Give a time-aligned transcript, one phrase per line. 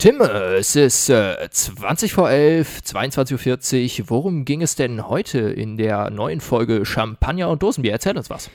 [0.00, 4.06] Tim, es ist äh, 20 vor 11, 22.40 Uhr.
[4.08, 7.92] Worum ging es denn heute in der neuen Folge Champagner und Dosenbier?
[7.92, 8.48] Erzähl uns was.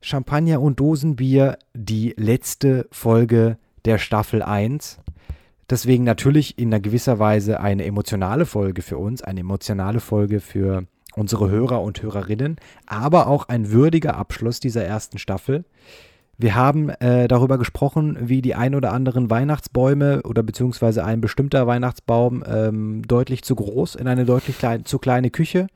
[0.00, 5.00] Champagner und Dosenbier, die letzte Folge der Staffel 1.
[5.68, 10.84] Deswegen natürlich in einer gewisser Weise eine emotionale Folge für uns, eine emotionale Folge für
[11.16, 15.64] unsere Hörer und Hörerinnen, aber auch ein würdiger Abschluss dieser ersten Staffel.
[16.38, 21.66] Wir haben äh, darüber gesprochen, wie die ein oder anderen Weihnachtsbäume oder beziehungsweise ein bestimmter
[21.66, 25.68] Weihnachtsbaum ähm, deutlich zu groß in eine deutlich klein, zu kleine Küche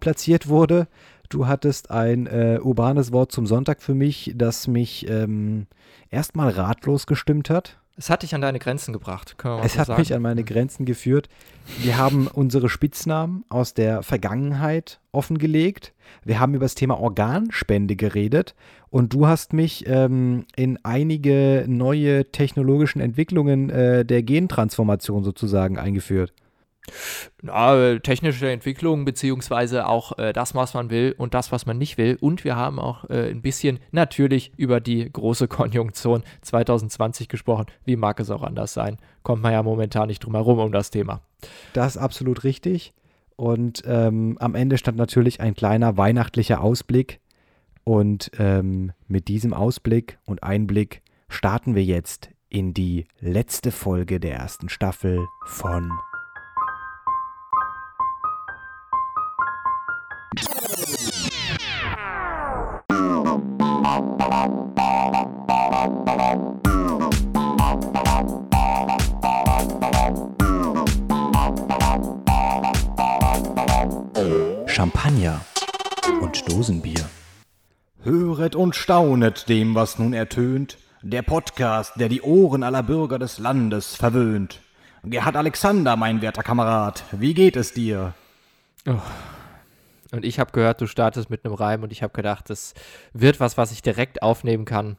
[0.00, 0.86] platziert wurde.
[1.28, 5.66] Du hattest ein äh, urbanes Wort zum Sonntag für mich, das mich ähm,
[6.10, 7.78] erstmal ratlos gestimmt hat.
[7.96, 9.36] Es hat dich an deine Grenzen gebracht.
[9.62, 10.00] es so hat sagen.
[10.00, 11.28] mich an meine Grenzen geführt.
[11.80, 15.92] Wir haben unsere Spitznamen aus der Vergangenheit offengelegt.
[16.24, 18.54] Wir haben über das Thema Organspende geredet.
[18.90, 26.32] Und du hast mich ähm, in einige neue technologischen Entwicklungen äh, der Gentransformation sozusagen eingeführt.
[27.42, 31.98] Ja, technische Entwicklung, beziehungsweise auch äh, das, was man will und das, was man nicht
[31.98, 32.18] will.
[32.20, 37.66] Und wir haben auch äh, ein bisschen natürlich über die große Konjunktion 2020 gesprochen.
[37.84, 38.98] Wie mag es auch anders sein?
[39.22, 41.20] Kommt man ja momentan nicht drum herum um das Thema.
[41.72, 42.92] Das ist absolut richtig.
[43.36, 47.20] Und ähm, am Ende stand natürlich ein kleiner weihnachtlicher Ausblick.
[47.82, 54.36] Und ähm, mit diesem Ausblick und Einblick starten wir jetzt in die letzte Folge der
[54.36, 55.90] ersten Staffel von
[74.74, 75.40] Champagner
[76.20, 77.08] und Dosenbier.
[78.02, 83.38] Höret und staunet dem, was nun ertönt, der Podcast, der die Ohren aller Bürger des
[83.38, 84.60] Landes verwöhnt.
[85.04, 88.14] Gerhard Alexander, mein werter Kamerad, wie geht es dir?
[88.84, 88.94] Oh.
[90.10, 92.74] Und ich habe gehört, du startest mit einem Reim und ich habe gedacht, das
[93.12, 94.96] wird was, was ich direkt aufnehmen kann.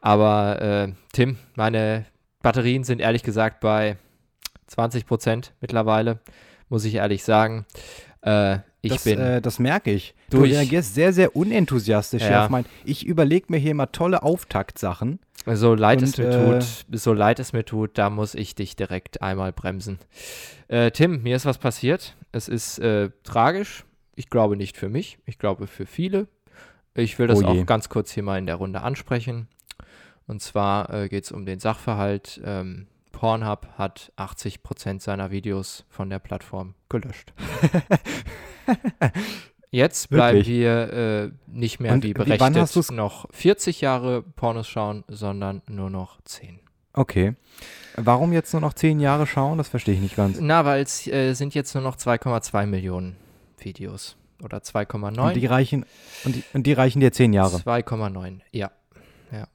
[0.00, 2.06] Aber äh, Tim, meine
[2.42, 3.96] Batterien sind ehrlich gesagt bei
[4.68, 6.20] 20 Prozent mittlerweile,
[6.68, 7.66] muss ich ehrlich sagen.
[8.26, 9.18] Äh, ich das, bin.
[9.18, 10.14] Äh, das merke ich.
[10.30, 12.44] Du reagierst sehr, sehr unenthusiastisch ja.
[12.44, 12.66] auf mein.
[12.84, 15.18] Ich überlege mir hier mal tolle Auftaktsachen.
[15.46, 18.56] So leid und, es mir äh, tut, so leid es mir tut, da muss ich
[18.56, 20.00] dich direkt einmal bremsen.
[20.66, 22.16] Äh, Tim, mir ist was passiert.
[22.32, 23.84] Es ist äh, tragisch.
[24.16, 25.18] Ich glaube nicht für mich.
[25.24, 26.26] Ich glaube für viele.
[26.94, 29.46] Ich will das oh auch ganz kurz hier mal in der Runde ansprechen.
[30.26, 32.40] Und zwar äh, geht es um den Sachverhalt.
[32.44, 37.32] Ähm, Pornhub hat 80% seiner Videos von der Plattform gelöscht.
[39.70, 40.54] Jetzt bleiben Wirklich?
[40.54, 46.20] wir äh, nicht mehr Und wie berechnet noch 40 Jahre Pornos schauen, sondern nur noch
[46.24, 46.60] 10.
[46.92, 47.34] Okay.
[47.96, 49.56] Warum jetzt nur noch 10 Jahre schauen?
[49.56, 50.36] Das verstehe ich nicht ganz.
[50.38, 53.16] Na, weil es äh, sind jetzt nur noch 2,2 Millionen
[53.58, 54.16] Videos.
[54.42, 55.20] Oder 2,9.
[55.20, 55.86] Und die reichen,
[56.24, 57.56] und die, und die reichen dir 10 Jahre.
[57.56, 58.70] 2,9, ja.
[59.32, 59.38] ja.
[59.38, 59.48] Ja.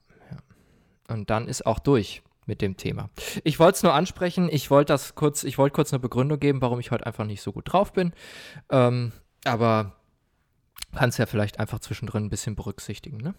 [1.07, 3.09] Und dann ist auch durch mit dem Thema.
[3.45, 6.61] Ich wollte es nur ansprechen, ich wollte das kurz, ich wollte kurz eine Begründung geben,
[6.61, 8.11] warum ich heute einfach nicht so gut drauf bin.
[8.69, 9.13] Ähm,
[9.45, 9.95] aber
[10.93, 13.35] kannst ja vielleicht einfach zwischendrin ein bisschen berücksichtigen, ne?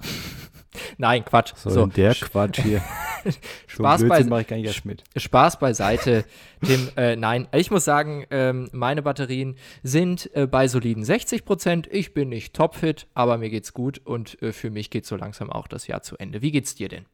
[0.98, 1.52] Nein, Quatsch.
[1.56, 1.86] So, so.
[1.86, 2.80] der Quatsch hier.
[3.66, 5.02] Spaß, so bei, ich gar nicht erst mit.
[5.16, 6.24] Spaß beiseite,
[6.64, 6.88] Tim.
[6.96, 11.88] Äh, nein, ich muss sagen, ähm, meine Batterien sind äh, bei soliden 60 Prozent.
[11.90, 15.50] Ich bin nicht topfit, aber mir geht's gut und äh, für mich geht so langsam
[15.50, 16.40] auch das Jahr zu Ende.
[16.42, 17.06] Wie geht's dir denn?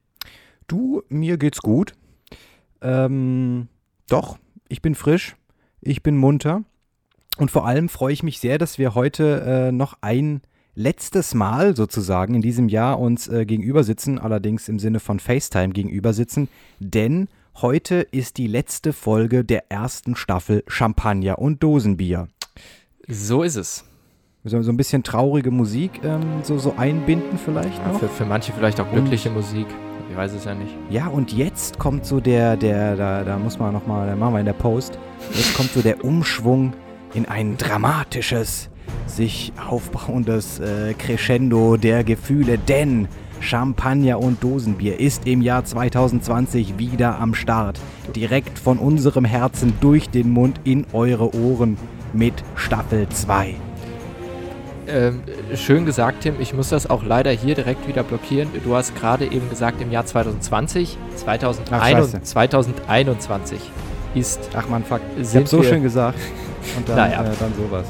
[0.70, 1.94] Du, mir geht's gut.
[2.80, 3.66] Ähm,
[4.08, 4.38] doch,
[4.68, 5.34] ich bin frisch,
[5.80, 6.62] ich bin munter
[7.38, 10.42] und vor allem freue ich mich sehr, dass wir heute äh, noch ein
[10.76, 15.70] letztes Mal sozusagen in diesem Jahr uns äh, gegenüber sitzen, allerdings im Sinne von FaceTime
[15.70, 16.48] gegenüber sitzen,
[16.78, 17.26] denn
[17.56, 22.28] heute ist die letzte Folge der ersten Staffel Champagner und Dosenbier.
[23.08, 23.84] So ist es.
[24.44, 28.52] So, so ein bisschen traurige Musik ähm, so, so einbinden vielleicht ja, für, für, manche
[28.52, 29.66] vielleicht auch glückliche und Musik.
[30.10, 30.74] Ich weiß es ja nicht.
[30.90, 34.40] Ja, und jetzt kommt so der, der, da, da muss man nochmal, da machen wir
[34.40, 34.98] in der Post,
[35.32, 36.72] jetzt kommt so der Umschwung
[37.14, 38.70] in ein dramatisches,
[39.06, 43.06] sich aufbauendes äh, Crescendo der Gefühle, denn
[43.38, 47.80] Champagner und Dosenbier ist im Jahr 2020 wieder am Start.
[48.14, 51.78] Direkt von unserem Herzen durch den Mund in eure Ohren
[52.12, 53.54] mit Staffel 2.
[54.86, 55.22] Ähm,
[55.54, 56.34] schön gesagt, Tim.
[56.40, 58.48] Ich muss das auch leider hier direkt wieder blockieren.
[58.64, 63.58] Du hast gerade eben gesagt, im Jahr 2020, 2021, 2021
[64.14, 64.40] ist.
[64.54, 65.00] Ach man, fuck.
[65.20, 66.18] Ich hab so schön gesagt.
[66.76, 67.22] Und dann, naja.
[67.22, 67.86] äh, dann sowas.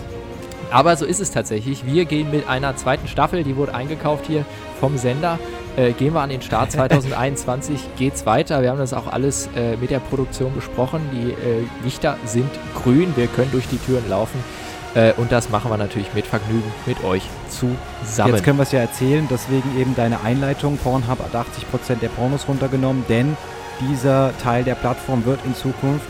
[0.71, 1.85] Aber so ist es tatsächlich.
[1.85, 4.45] Wir gehen mit einer zweiten Staffel, die wurde eingekauft hier
[4.79, 5.39] vom Sender.
[5.77, 6.71] äh, gehen wir an den Start.
[6.73, 8.63] 2021 geht's weiter.
[8.63, 11.01] Wir haben das auch alles äh, mit der Produktion besprochen.
[11.13, 12.51] Die äh, Lichter sind
[12.83, 13.13] grün.
[13.17, 14.39] Wir können durch die Türen laufen.
[14.95, 18.35] Äh, und das machen wir natürlich mit Vergnügen mit euch zusammen.
[18.35, 20.79] Jetzt können wir es ja erzählen, deswegen eben deine Einleitung.
[20.79, 23.37] Pornhub hat 80% der Pornos runtergenommen, denn
[23.81, 26.07] dieser Teil der Plattform wird in Zukunft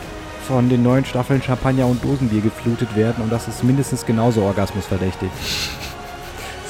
[0.47, 5.29] von den neuen Staffeln Champagner und Dosenbier geflutet werden und das ist mindestens genauso orgasmusverdächtig.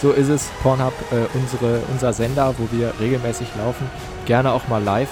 [0.02, 0.50] So ist es.
[0.64, 3.88] Pornhub, äh, unsere, unser Sender, wo wir regelmäßig laufen.
[4.26, 5.12] Gerne auch mal live.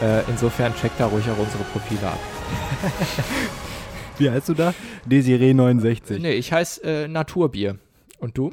[0.00, 2.18] Äh, insofern checkt da ruhig auch unsere Profile ab.
[4.18, 4.74] Wie heißt du da?
[5.08, 6.18] Desiree69.
[6.18, 7.78] Nee, ich heiße äh, Naturbier.
[8.18, 8.52] Und du?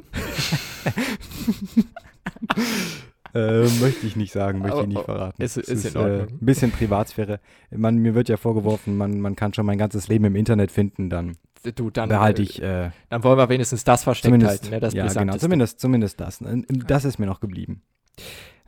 [3.34, 5.42] äh, möchte ich nicht sagen, möchte ich nicht verraten.
[5.42, 6.20] Ist, ist, ist in Ordnung.
[6.20, 7.40] Äh, ein bisschen Privatsphäre.
[7.70, 11.10] Man, mir wird ja vorgeworfen, man, man kann schon mein ganzes Leben im Internet finden,
[11.10, 11.36] dann
[11.74, 12.62] du, dann behalte ich.
[12.62, 14.78] Äh, dann wollen wir wenigstens das versteckt halten, ne?
[14.80, 16.38] das ja, genau, zumindest, zumindest das.
[16.86, 17.82] Das ist mir noch geblieben.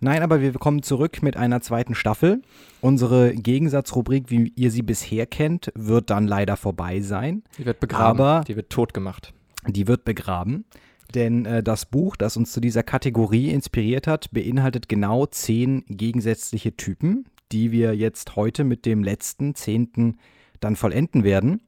[0.01, 2.43] Nein, aber wir kommen zurück mit einer zweiten Staffel.
[2.81, 7.43] Unsere Gegensatzrubrik, wie ihr sie bisher kennt, wird dann leider vorbei sein.
[7.59, 8.21] Die wird begraben.
[8.21, 9.33] Aber die wird tot gemacht.
[9.67, 10.65] Die wird begraben.
[11.15, 16.77] Denn äh, das Buch, das uns zu dieser Kategorie inspiriert hat, beinhaltet genau zehn gegensätzliche
[16.77, 20.19] Typen, die wir jetzt heute mit dem letzten, zehnten
[20.61, 21.61] dann vollenden werden.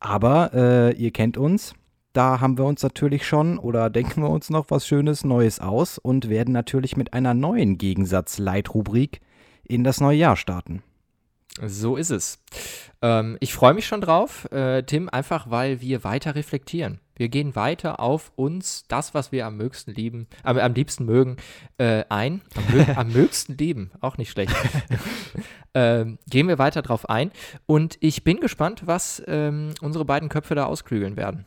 [0.00, 1.74] Aber äh, ihr kennt uns,
[2.14, 5.98] da haben wir uns natürlich schon oder denken wir uns noch was Schönes Neues aus
[5.98, 9.20] und werden natürlich mit einer neuen Gegensatz-Leitrubrik
[9.64, 10.82] in das neue Jahr starten.
[11.60, 12.42] So ist es.
[13.02, 17.00] Ähm, ich freue mich schon drauf, äh, Tim, einfach weil wir weiter reflektieren.
[17.16, 21.36] Wir gehen weiter auf uns, das, was wir am mögsten lieben, äh, am liebsten mögen,
[21.78, 22.42] äh, ein.
[22.56, 24.54] Am, mö am mögsten lieben, auch nicht schlecht.
[25.74, 27.30] ähm, gehen wir weiter drauf ein.
[27.66, 31.46] Und ich bin gespannt, was ähm, unsere beiden Köpfe da ausklügeln werden.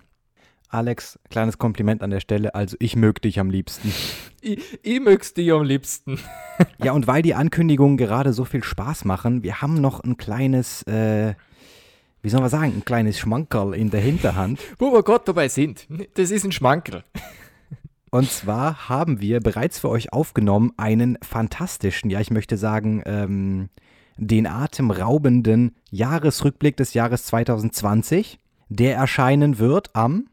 [0.69, 2.53] Alex, kleines Kompliment an der Stelle.
[2.53, 3.93] Also, ich mög dich am liebsten.
[4.41, 6.19] Ich, ich mögst dich am liebsten.
[6.83, 10.83] ja, und weil die Ankündigungen gerade so viel Spaß machen, wir haben noch ein kleines,
[10.83, 11.35] äh,
[12.21, 14.59] wie soll man sagen, ein kleines Schmankerl in der Hinterhand.
[14.79, 15.87] Wo wir gerade dabei sind.
[16.15, 17.03] Das ist ein Schmankerl.
[18.09, 23.69] Und zwar haben wir bereits für euch aufgenommen einen fantastischen, ja, ich möchte sagen, ähm,
[24.17, 28.39] den atemraubenden Jahresrückblick des Jahres 2020.
[28.69, 30.27] Der erscheinen wird am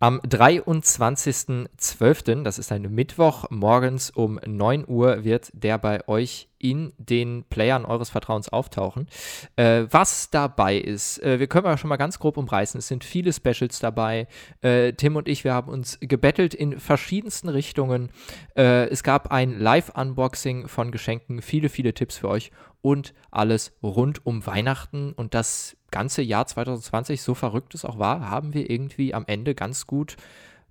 [0.00, 6.92] am 23.12., das ist ein Mittwoch, morgens um 9 Uhr wird der bei euch in
[6.98, 9.08] den Playern eures Vertrauens auftauchen.
[9.56, 12.78] Äh, was dabei ist, äh, wir können ja schon mal ganz grob umreißen.
[12.78, 14.26] Es sind viele Specials dabei.
[14.60, 18.10] Äh, Tim und ich, wir haben uns gebettelt in verschiedensten Richtungen.
[18.56, 22.50] Äh, es gab ein Live-Unboxing von Geschenken, viele, viele Tipps für euch
[22.82, 28.28] und alles rund um Weihnachten und das ganze Jahr 2020, so verrückt es auch war,
[28.30, 30.16] haben wir irgendwie am Ende ganz gut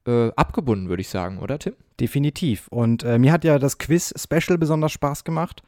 [0.06, 1.74] äh, abgebunden, würde ich sagen, oder Tim?
[2.00, 2.68] Definitiv.
[2.70, 5.64] Und äh, mir hat ja das Quiz-Special besonders Spaß gemacht,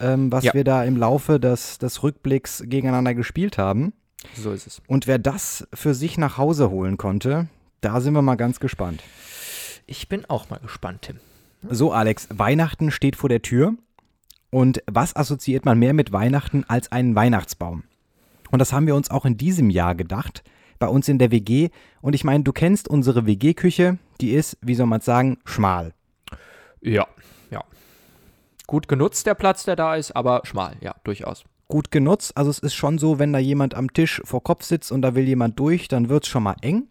[0.00, 0.54] ähm, was ja.
[0.54, 3.92] wir da im Laufe des, des Rückblicks gegeneinander gespielt haben.
[4.34, 4.82] So ist es.
[4.86, 7.48] Und wer das für sich nach Hause holen konnte,
[7.80, 9.02] da sind wir mal ganz gespannt.
[9.86, 11.16] Ich bin auch mal gespannt, Tim.
[11.68, 13.74] So, Alex, Weihnachten steht vor der Tür.
[14.52, 17.84] Und was assoziiert man mehr mit Weihnachten als einen Weihnachtsbaum?
[18.50, 20.44] Und das haben wir uns auch in diesem Jahr gedacht,
[20.78, 21.70] bei uns in der WG.
[22.02, 25.94] Und ich meine, du kennst unsere WG-Küche, die ist, wie soll man sagen, schmal.
[26.82, 27.06] Ja,
[27.50, 27.64] ja.
[28.66, 31.44] Gut genutzt der Platz, der da ist, aber schmal, ja, durchaus.
[31.68, 34.92] Gut genutzt, also es ist schon so, wenn da jemand am Tisch vor Kopf sitzt
[34.92, 36.90] und da will jemand durch, dann wird es schon mal eng.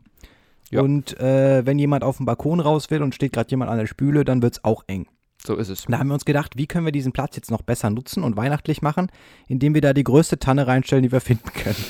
[0.72, 0.82] Ja.
[0.82, 3.86] Und äh, wenn jemand auf den Balkon raus will und steht gerade jemand an der
[3.86, 5.06] Spüle, dann wird es auch eng.
[5.46, 5.86] So ist es.
[5.88, 8.38] Da haben wir uns gedacht, wie können wir diesen Platz jetzt noch besser nutzen und
[8.38, 9.12] weihnachtlich machen,
[9.48, 11.76] indem wir da die größte Tanne reinstellen, die wir finden können.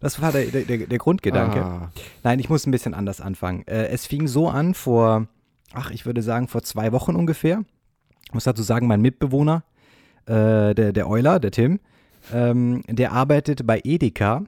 [0.00, 1.62] Das war der, der, der Grundgedanke.
[1.62, 1.90] Ah.
[2.22, 3.66] Nein, ich muss ein bisschen anders anfangen.
[3.66, 5.28] Äh, es fing so an vor,
[5.72, 7.62] ach, ich würde sagen, vor zwei Wochen ungefähr.
[8.26, 9.64] Ich muss dazu sagen, mein Mitbewohner,
[10.26, 11.80] äh, der, der Euler, der Tim,
[12.32, 14.44] ähm, der arbeitet bei Edeka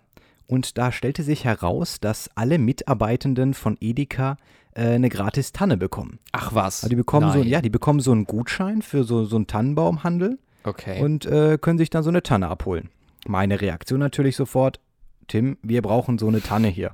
[0.46, 4.36] und da stellte sich heraus, dass alle Mitarbeitenden von Edeka
[4.74, 6.18] äh, eine gratis Tanne bekommen.
[6.32, 6.84] Ach was?
[6.84, 7.42] Also die bekommen Nein.
[7.42, 10.38] so, ja, die bekommen so einen Gutschein für so, so einen Tannenbaumhandel.
[10.64, 11.02] Okay.
[11.02, 12.90] Und äh, können sich dann so eine Tanne abholen.
[13.26, 14.80] Meine Reaktion natürlich sofort,
[15.28, 16.92] Tim, wir brauchen so eine Tanne hier.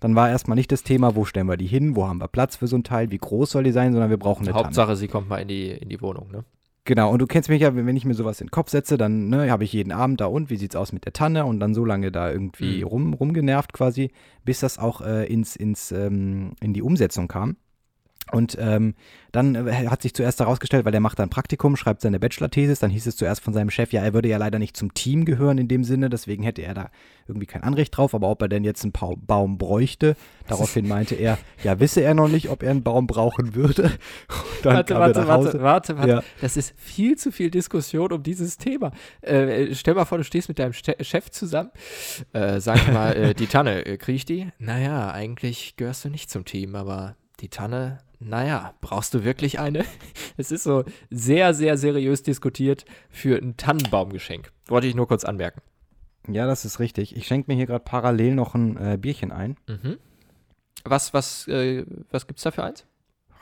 [0.00, 2.56] Dann war erstmal nicht das Thema, wo stellen wir die hin, wo haben wir Platz
[2.56, 4.96] für so ein Teil, wie groß soll die sein, sondern wir brauchen eine Hauptsache, Tanne.
[4.96, 6.44] sie kommt mal in die, in die Wohnung, ne?
[6.88, 9.28] Genau, und du kennst mich ja, wenn ich mir sowas in den Kopf setze, dann
[9.28, 11.74] ne, habe ich jeden Abend da und wie sieht's aus mit der Tanne und dann
[11.74, 12.84] so lange da irgendwie mhm.
[12.84, 14.10] rum, rumgenervt quasi,
[14.46, 17.58] bis das auch äh, ins, ins, ähm, in die Umsetzung kam.
[18.30, 18.94] Und ähm,
[19.32, 22.90] dann äh, hat sich zuerst herausgestellt, weil er macht dann Praktikum, schreibt seine Bachelor-Thesis, dann
[22.90, 25.58] hieß es zuerst von seinem Chef, ja, er würde ja leider nicht zum Team gehören
[25.58, 26.90] in dem Sinne, deswegen hätte er da
[27.26, 30.16] irgendwie kein Anrecht drauf, aber ob er denn jetzt einen pa Baum bräuchte,
[30.46, 33.92] daraufhin meinte er, ja, wisse er noch nicht, ob er einen Baum brauchen würde.
[34.62, 36.22] Warte, warte, warte, warte, warte, ja.
[36.40, 38.90] das ist viel zu viel Diskussion um dieses Thema.
[39.20, 41.70] Äh, stell mal vor, du stehst mit deinem Chef zusammen,
[42.32, 44.48] äh, sag mal, äh, die Tanne, äh, krieg ich die?
[44.58, 49.84] Naja, eigentlich gehörst du nicht zum Team, aber die Tanne naja, brauchst du wirklich eine?
[50.40, 54.52] Es ist so sehr, sehr seriös diskutiert für ein Tannenbaumgeschenk.
[54.68, 55.62] Wollte ich nur kurz anmerken.
[56.28, 57.16] Ja, das ist richtig.
[57.16, 59.56] Ich schenke mir hier gerade parallel noch ein äh, Bierchen ein.
[59.66, 59.98] Mhm.
[60.84, 62.86] Was, was, äh, was gibt's da für eins?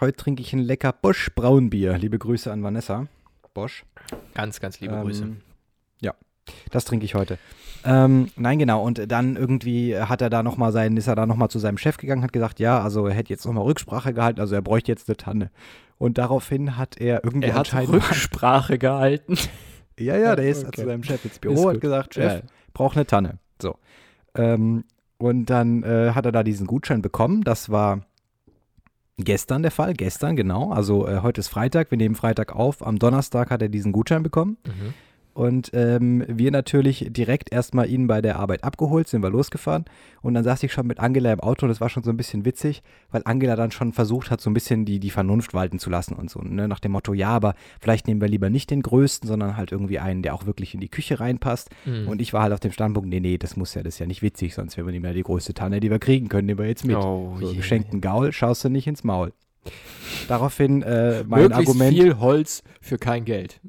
[0.00, 1.98] Heute trinke ich ein lecker Bosch Braunbier.
[1.98, 3.08] Liebe Grüße an Vanessa.
[3.52, 3.84] Bosch.
[4.32, 5.36] Ganz, ganz liebe ähm, Grüße.
[6.70, 7.38] Das trinke ich heute.
[7.84, 8.82] Ähm, nein, genau.
[8.82, 11.78] Und dann irgendwie hat er da noch mal sein, ist er da nochmal zu seinem
[11.78, 14.90] Chef gegangen, hat gesagt, ja, also er hätte jetzt nochmal Rücksprache gehalten, also er bräuchte
[14.90, 15.50] jetzt eine Tanne.
[15.98, 19.36] Und daraufhin hat er irgendwie er hat Rücksprache gehalten.
[19.98, 20.80] Ja, ja, der ist okay.
[20.80, 22.48] zu seinem Chef ins Büro, hat gesagt, Chef, ja.
[22.74, 23.38] braucht eine Tanne.
[23.62, 23.76] So.
[24.34, 24.84] Ähm,
[25.18, 27.42] und dann äh, hat er da diesen Gutschein bekommen.
[27.42, 28.00] Das war
[29.16, 30.72] gestern der Fall, gestern, genau.
[30.72, 32.86] Also äh, heute ist Freitag, wir nehmen Freitag auf.
[32.86, 34.58] Am Donnerstag hat er diesen Gutschein bekommen.
[34.66, 34.94] Mhm.
[35.36, 39.84] Und ähm, wir natürlich direkt erstmal ihn bei der Arbeit abgeholt, sind wir losgefahren.
[40.22, 42.16] Und dann saß ich schon mit Angela im Auto und das war schon so ein
[42.16, 45.78] bisschen witzig, weil Angela dann schon versucht hat, so ein bisschen die, die Vernunft walten
[45.78, 46.40] zu lassen und so.
[46.40, 46.68] Ne?
[46.68, 49.98] Nach dem Motto, ja, aber vielleicht nehmen wir lieber nicht den größten, sondern halt irgendwie
[49.98, 51.68] einen, der auch wirklich in die Küche reinpasst.
[51.84, 52.08] Mhm.
[52.08, 54.06] Und ich war halt auf dem Standpunkt, nee, nee, das muss ja, das ist ja
[54.06, 56.60] nicht witzig, sonst wären wir nicht mehr die größte Tanne, die wir kriegen können, nehmen
[56.60, 56.96] wir jetzt mit.
[56.96, 57.56] Oh, so, yeah.
[57.56, 59.34] geschenkten Gaul schaust du nicht ins Maul.
[60.28, 61.92] Daraufhin äh, mein Möglichst Argument.
[61.92, 63.60] viel Holz für kein Geld.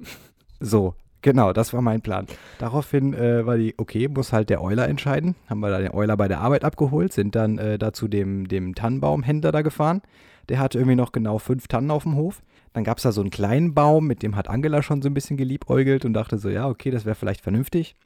[0.61, 0.95] So,
[1.27, 2.25] Genau, das war mein Plan.
[2.57, 5.35] Daraufhin äh, war die, okay, muss halt der Euler entscheiden.
[5.49, 8.47] Haben wir da den Euler bei der Arbeit abgeholt, sind dann äh, da zu dem,
[8.47, 10.01] dem Tannenbaumhändler da gefahren.
[10.47, 12.41] Der hatte irgendwie noch genau fünf Tannen auf dem Hof.
[12.71, 15.13] Dann gab es da so einen kleinen Baum, mit dem hat Angela schon so ein
[15.13, 17.97] bisschen geliebäugelt und dachte so, ja, okay, das wäre vielleicht vernünftig.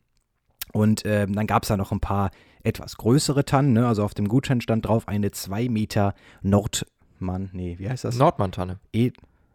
[0.74, 2.32] Und äh, dann gab es da noch ein paar
[2.64, 3.74] etwas größere Tannen.
[3.74, 3.86] Ne?
[3.86, 8.18] Also auf dem Gutschein stand drauf eine 2 Meter Nordmann, nee, wie heißt das?
[8.18, 8.80] Nordmann-Tanne.
[8.92, 9.12] E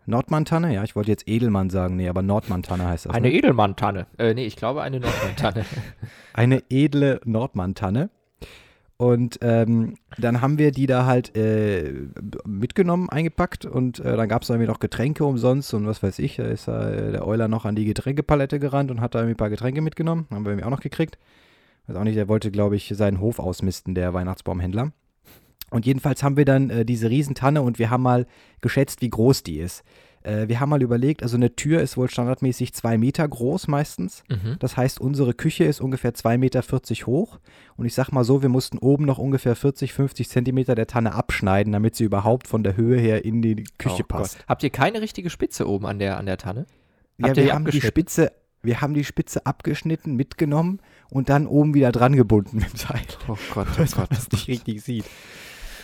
[0.07, 0.73] Nordmantanne?
[0.73, 1.97] Ja, ich wollte jetzt Edelmann sagen.
[1.97, 3.15] Nee, aber Nordmantanne heißt das.
[3.15, 3.35] Eine ne?
[3.35, 4.07] Edelmantanne.
[4.19, 5.65] Äh, nee, ich glaube eine Nordmantanne.
[6.33, 8.11] eine edle Nordmantanne.
[8.99, 11.93] Und ähm, dann haben wir die da halt äh,
[12.47, 16.37] mitgenommen, eingepackt und äh, dann gab es irgendwie noch Getränke umsonst und was weiß ich.
[16.37, 19.37] Da ist äh, der Euler noch an die Getränkepalette gerannt und hat da irgendwie ein
[19.37, 20.27] paar Getränke mitgenommen.
[20.31, 21.19] Haben wir irgendwie auch noch gekriegt.
[21.87, 24.93] Weiß auch nicht, der wollte, glaube ich, seinen Hof ausmisten, der Weihnachtsbaumhändler.
[25.77, 28.27] Und jedenfalls haben wir dann äh, diese Riesentanne und wir haben mal
[28.63, 29.85] geschätzt, wie groß die ist.
[30.23, 34.25] Äh, wir haben mal überlegt, also eine Tür ist wohl standardmäßig zwei Meter groß meistens.
[34.31, 34.57] Mhm.
[34.59, 37.39] Das heißt, unsere Küche ist ungefähr 2,40 Meter hoch.
[37.77, 41.15] Und ich sag mal so, wir mussten oben noch ungefähr 40, 50 Zentimeter der Tanne
[41.15, 44.39] abschneiden, damit sie überhaupt von der Höhe her in die Küche oh passt.
[44.39, 44.49] Gott.
[44.49, 46.65] Habt ihr keine richtige Spitze oben an der, an der Tanne?
[47.23, 50.81] Habt ja, wir haben die Spitze, wir haben die Spitze abgeschnitten, mitgenommen
[51.11, 53.03] und dann oben wieder dran gebunden mit dem Seil.
[53.29, 55.05] Oh Gott, oh Gott, das nicht richtig sieht.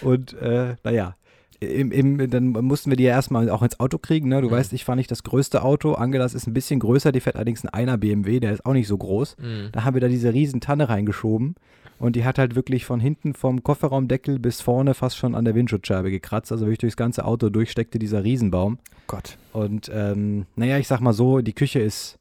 [0.02, 1.16] Und äh, naja,
[1.62, 4.28] im, im, dann mussten wir die ja erstmal auch ins Auto kriegen.
[4.28, 4.40] Ne?
[4.40, 4.52] Du mhm.
[4.52, 5.92] weißt, ich fahre nicht das größte Auto.
[5.92, 8.88] Angelas ist ein bisschen größer, die fährt allerdings ein einer BMW, der ist auch nicht
[8.88, 9.36] so groß.
[9.38, 9.68] Mhm.
[9.72, 11.54] Da haben wir da diese riesen Tanne reingeschoben.
[11.98, 15.54] Und die hat halt wirklich von hinten vom Kofferraumdeckel bis vorne fast schon an der
[15.54, 16.50] Windschutzscheibe gekratzt.
[16.50, 18.78] Also wirklich durchs ganze Auto durchsteckte dieser Riesenbaum.
[19.06, 19.38] Gott.
[19.52, 22.18] Und ähm, naja, ich sag mal so, die Küche ist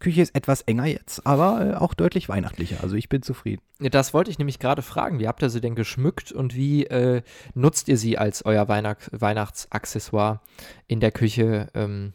[0.00, 2.78] Küche ist etwas enger jetzt, aber äh, auch deutlich weihnachtlicher.
[2.82, 3.62] Also ich bin zufrieden.
[3.78, 5.18] Das wollte ich nämlich gerade fragen.
[5.18, 7.22] Wie habt ihr sie denn geschmückt und wie äh,
[7.54, 10.40] nutzt ihr sie als euer Weihnacht Weihnachtsaccessoire
[10.86, 11.68] in der Küche?
[11.74, 12.12] Ähm,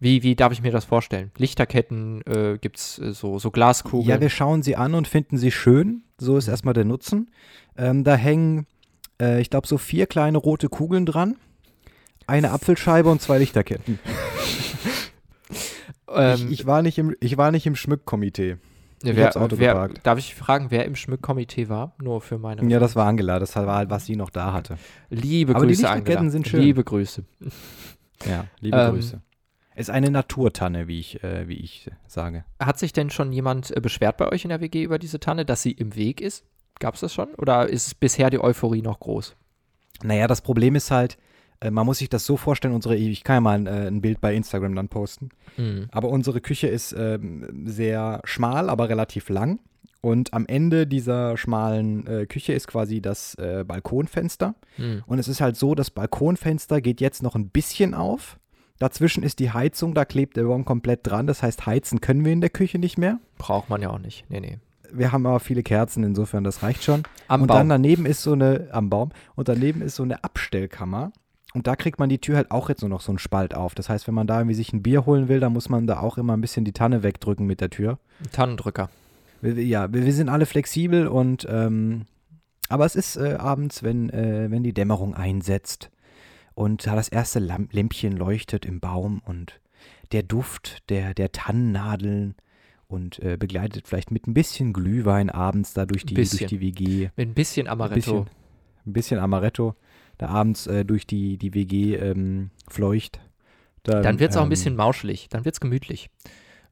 [0.00, 1.30] wie, wie darf ich mir das vorstellen?
[1.36, 4.08] Lichterketten, äh, gibt es äh, so, so Glaskugeln?
[4.08, 6.02] Ja, wir schauen sie an und finden sie schön.
[6.18, 7.30] So ist erstmal der Nutzen.
[7.76, 8.66] Ähm, da hängen,
[9.20, 11.36] äh, ich glaube, so vier kleine rote Kugeln dran,
[12.26, 13.98] eine Apfelscheibe und zwei Lichterketten.
[16.12, 18.58] Ähm, ich, ich, war nicht im, ich war nicht im Schmückkomitee.
[19.02, 21.94] Ich wer, Auto wer, darf ich fragen, wer im Schmückkomitee war?
[22.02, 22.62] Nur für meine.
[22.70, 23.38] Ja, das war Angela.
[23.38, 24.76] Das war halt, was sie noch da hatte.
[25.08, 26.28] Liebe Aber Grüße, die Angela.
[26.28, 26.60] sind schön.
[26.60, 27.24] Liebe Grüße.
[28.28, 29.22] Ja, liebe ähm, Grüße.
[29.74, 32.44] Ist eine Naturtanne, wie ich, äh, wie ich sage.
[32.58, 35.46] Hat sich denn schon jemand äh, beschwert bei euch in der WG über diese Tanne,
[35.46, 36.44] dass sie im Weg ist?
[36.78, 37.34] Gab es das schon?
[37.36, 39.36] Oder ist bisher die Euphorie noch groß?
[40.02, 41.16] Naja, das Problem ist halt,
[41.60, 44.00] äh, man muss sich das so vorstellen, unsere, ich kann ja mal ein, äh, ein
[44.00, 45.86] Bild bei Instagram dann posten, mhm.
[45.90, 49.60] aber unsere Küche ist ähm, sehr schmal, aber relativ lang.
[50.02, 54.54] Und am Ende dieser schmalen äh, Küche ist quasi das äh, Balkonfenster.
[54.78, 55.02] Mhm.
[55.06, 58.38] Und es ist halt so, das Balkonfenster geht jetzt noch ein bisschen auf.
[58.78, 61.26] Dazwischen ist die Heizung, da klebt der Baum komplett dran.
[61.26, 63.18] Das heißt, heizen können wir in der Küche nicht mehr.
[63.36, 64.24] Braucht man ja auch nicht.
[64.30, 64.58] Nee, nee.
[64.90, 67.02] Wir haben aber viele Kerzen, insofern das reicht schon.
[67.28, 67.58] Am und Baum.
[67.58, 71.12] dann daneben ist so eine, am Baum, und daneben ist so eine Abstellkammer.
[71.54, 73.74] Und da kriegt man die Tür halt auch jetzt nur noch so einen Spalt auf.
[73.74, 76.00] Das heißt, wenn man da irgendwie sich ein Bier holen will, dann muss man da
[76.00, 77.98] auch immer ein bisschen die Tanne wegdrücken mit der Tür.
[78.32, 78.88] Tannendrücker.
[79.42, 82.06] Ja, wir, sind alle flexibel und ähm,
[82.68, 85.90] aber es ist äh, abends, wenn, äh, wenn die Dämmerung einsetzt
[86.54, 89.60] und da das erste Lam Lämpchen leuchtet im Baum und
[90.12, 92.34] der Duft der, der Tannennadeln
[92.86, 97.08] und äh, begleitet vielleicht mit ein bisschen Glühwein abends da durch die, durch die WG.
[97.16, 97.94] Mit ein bisschen Amaretto.
[97.94, 98.26] Ein bisschen,
[98.86, 99.74] ein bisschen Amaretto,
[100.20, 103.20] da abends äh, durch die, die WG ähm, fleucht.
[103.84, 105.28] Dann wird es auch ein ähm, bisschen mauschelig.
[105.30, 106.10] Dann wird es gemütlich.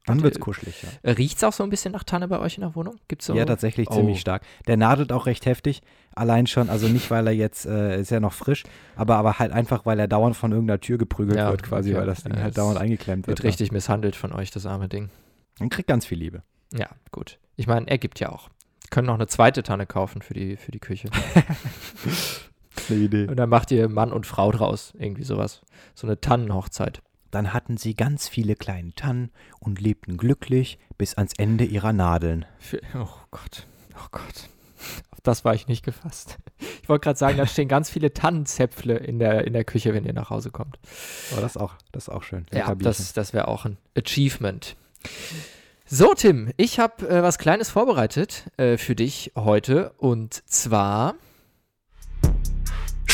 [0.05, 0.89] Dann wird es kuschelig, ja.
[1.01, 2.99] Äh, Riecht's auch so ein bisschen nach Tanne bei euch in der Wohnung?
[3.07, 3.33] Gibt's so?
[3.33, 3.95] Ja, tatsächlich Oh.
[3.95, 4.43] ziemlich stark.
[4.67, 5.81] Der nadelt auch recht heftig.
[6.13, 8.63] Allein schon, also nicht, weil er jetzt, äh, ist ja noch frisch,
[8.95, 11.99] aber, aber halt einfach, weil er dauernd von irgendeiner Tür geprügelt Ja, wird, quasi, okay.
[12.01, 13.39] weil das Ding Ja, halt es dauernd eingeklemmt wird.
[13.39, 15.09] Wird richtig misshandelt von euch, das arme Ding.
[15.59, 16.43] Und kriegt ganz viel Liebe.
[16.73, 17.39] Ja, gut.
[17.55, 18.49] Ich meine, er gibt ja auch.
[18.91, 21.09] Können noch eine zweite Tanne kaufen für die, für die Küche.
[22.89, 23.27] Eine Idee.
[23.27, 24.93] Und dann macht ihr Mann und Frau draus.
[24.97, 25.61] Irgendwie sowas.
[25.95, 27.01] So eine Tannenhochzeit.
[27.31, 32.45] Dann hatten sie ganz viele kleine Tannen und lebten glücklich bis ans Ende ihrer Nadeln.
[32.57, 33.67] Für, oh Gott.
[33.95, 34.49] Oh Gott.
[35.11, 36.37] Auf das war ich nicht gefasst.
[36.81, 40.05] Ich wollte gerade sagen, da stehen ganz viele Tannenzäpfle in der, in der Küche, wenn
[40.05, 40.79] ihr nach Hause kommt.
[41.31, 42.45] Aber das ist auch, das ist auch schön.
[42.51, 43.03] Ja, Lecker Bierchen.
[43.03, 44.75] das, das wäre auch ein Achievement.
[45.85, 49.91] So, Tim, ich habe äh, was Kleines vorbereitet äh, für dich heute.
[49.97, 51.15] Und zwar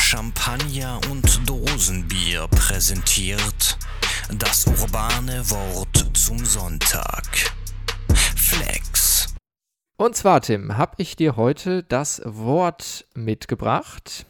[0.08, 3.76] Champagner und Dosenbier präsentiert
[4.38, 7.26] das urbane Wort zum Sonntag.
[8.36, 9.34] Flex.
[9.98, 14.28] Und zwar, Tim, habe ich dir heute das Wort mitgebracht.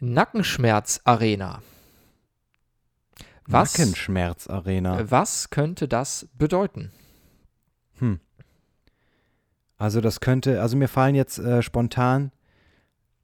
[0.00, 1.62] Nackenschmerz-Arena.
[3.46, 5.10] Was, Nackenschmerzarena.
[5.10, 6.92] was könnte das bedeuten?
[8.00, 8.20] Hm.
[9.78, 12.32] Also das könnte, also mir fallen jetzt äh, spontan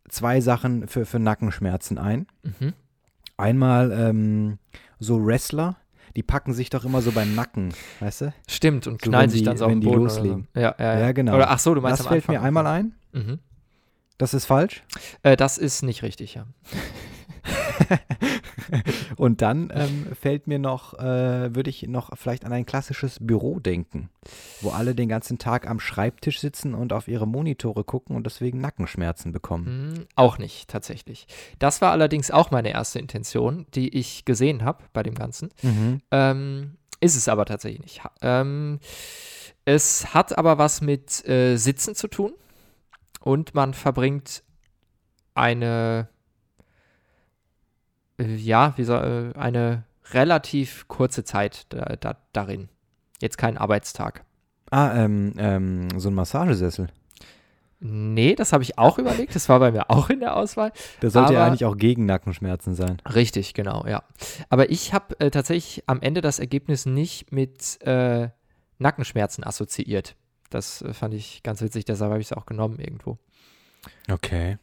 [0.08, 2.26] zwei Sachen für, für Nackenschmerzen ein.
[2.42, 2.72] Mhm.
[3.36, 4.58] Einmal ähm,
[4.98, 5.76] so Wrestler,
[6.16, 8.34] die packen sich doch immer so beim Nacken, weißt du?
[8.48, 10.02] Stimmt, und knallen sich die- dann so auf den Boden.
[10.02, 10.48] loslegen.
[10.54, 10.60] So.
[10.60, 11.34] Ja, ja, Ja, genau.
[11.34, 12.94] Oder, ach so, du meinst Das fällt mir einmal ein.
[13.12, 13.40] Mhm.
[14.18, 14.84] Das ist falsch.
[15.24, 16.46] Äh, das ist nicht richtig, ja.
[19.16, 23.60] Und dann ähm, fällt mir noch, äh, würde ich noch vielleicht an ein klassisches Büro
[23.60, 24.10] denken,
[24.60, 28.60] wo alle den ganzen Tag am Schreibtisch sitzen und auf ihre Monitore gucken und deswegen
[28.60, 29.66] Nackenschmerzen bekommen.
[29.66, 31.26] Hm, auch nicht, tatsächlich.
[31.58, 35.50] Das war allerdings auch meine erste Intention, die ich gesehen habe bei dem Ganzen.
[35.62, 36.00] Mhm.
[36.10, 38.00] Ähm, ist es aber tatsächlich nicht.
[38.22, 38.78] Ähm,
[39.64, 42.32] es hat aber was mit äh, Sitzen zu tun
[43.20, 44.42] und man verbringt
[45.34, 46.08] eine,
[48.18, 52.68] äh, ja, wie soll, äh, eine relativ kurze Zeit da, da, darin.
[53.20, 54.24] Jetzt kein Arbeitstag.
[54.70, 56.88] Ah, ähm, ähm, so ein Massagesessel.
[57.80, 59.34] Nee, das habe ich auch überlegt.
[59.34, 60.72] Das war bei mir auch in der Auswahl.
[61.02, 62.96] Der sollte ja Aber- eigentlich auch gegen Nackenschmerzen sein.
[63.14, 64.02] Richtig, genau, ja.
[64.48, 68.30] Aber ich habe äh, tatsächlich am Ende das Ergebnis nicht mit äh,
[68.78, 70.16] Nackenschmerzen assoziiert.
[70.50, 73.18] Das äh, fand ich ganz witzig, deshalb habe ich es auch genommen irgendwo.
[74.10, 74.58] Okay.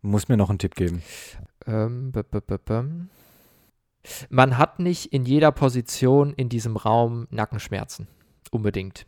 [0.00, 1.02] Muss mir noch einen Tipp geben.
[1.66, 2.12] Ähm.
[4.30, 8.08] Man hat nicht in jeder Position in diesem Raum Nackenschmerzen.
[8.50, 9.06] Unbedingt.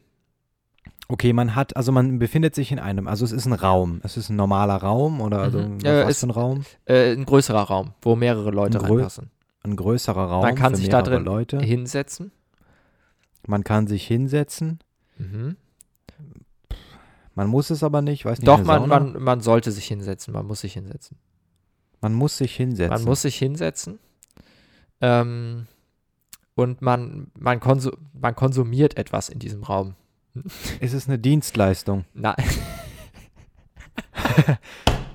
[1.09, 4.01] Okay, man hat, also man befindet sich in einem, also es ist ein Raum.
[4.05, 5.83] Es ist ein normaler Raum oder also Mhm.
[5.83, 6.65] was Äh, was es- für ein Raum?
[6.87, 9.31] Äh, ein größerer Raum, wo mehrere Leute Ein reinpassen.
[9.65, 10.43] Ein größerer Raum.
[10.43, 11.59] Man kann sich da drin Leute.
[11.61, 12.31] hinsetzen.
[13.47, 14.79] Man kann sich hinsetzen.
[15.19, 15.57] Mhm.
[17.35, 18.49] Man muss es aber nicht, weiß nicht.
[18.49, 20.33] Doch, man, man, man sollte sich hinsetzen.
[20.33, 21.19] Man muss sich hinsetzen.
[22.05, 22.91] Man muss sich hinsetzen.
[22.95, 23.99] Man muss sich hinsetzen.
[25.01, 25.67] Ähm,
[26.55, 29.95] und man, man, konsu man konsumiert etwas in diesem Raum.
[30.81, 32.05] ist es eine Dienstleistung?
[32.13, 32.37] Na,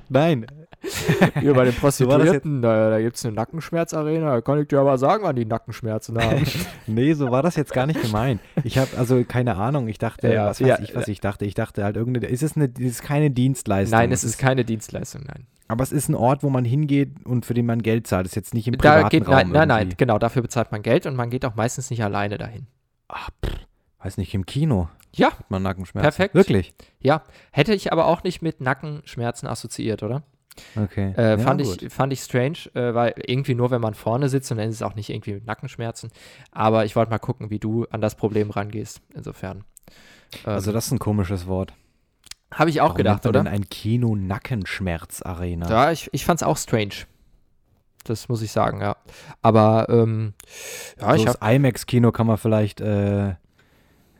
[0.09, 0.47] Nein.
[1.39, 4.79] hier bei den So Prostituierten, da, da gibt es eine Nackenschmerzarena, da kann ich dir
[4.79, 6.43] aber sagen, wann die Nackenschmerzen haben.
[6.87, 8.41] Nee, so war das jetzt gar nicht gemeint.
[8.63, 9.87] Ich habe also keine Ahnung.
[9.87, 11.45] Ich dachte, Ja, was weiß ja, ich, was ich dachte.
[11.45, 12.27] Ich dachte halt irgendeine.
[12.27, 12.65] Ist es eine?
[12.65, 13.97] Ist es keine Dienstleistung?
[13.99, 15.45] nein, es ist keine Dienstleistung, nein.
[15.67, 18.25] Aber es ist ein Ort, wo man hingeht und für den man Geld zahlt.
[18.25, 19.35] Das ist jetzt nicht im Da privaten geht, Raum.
[19.35, 22.39] nein, nein, nein, genau, dafür bezahlt man Geld und man geht auch meistens nicht alleine
[22.39, 22.65] dahin.
[23.07, 23.53] Ach, pff,
[24.01, 26.03] weiß nicht, im Kino Ja, hat man Nackenschmerzen.
[26.03, 26.33] Perfekt.
[26.33, 26.73] Wirklich?
[27.01, 30.23] ja, hätte ich aber auch nicht mit Nackenschmerzen assoziiert, oder?
[30.75, 31.13] Okay.
[31.17, 34.51] Äh, Ja, fand, ich, fand ich strange, äh, weil irgendwie nur, wenn man vorne sitzt
[34.51, 36.11] und dann ist es auch nicht irgendwie mit Nackenschmerzen.
[36.51, 39.01] Aber ich wollte mal gucken, wie du an das Problem rangehst.
[39.13, 39.63] Insofern.
[40.45, 41.73] Ähm, Also das ist ein komisches Wort.
[42.53, 43.39] habe ich auch Warum gedacht, oder?
[43.43, 45.69] denn ein Kino Nackenschmerzarena?
[45.69, 47.05] Ja, ich, ich fand es auch strange.
[48.05, 48.95] Das muss ich sagen, ja.
[49.41, 50.33] Aber ähm,
[50.99, 53.35] ja, ich so habe das IMAX-Kino kann man vielleicht äh,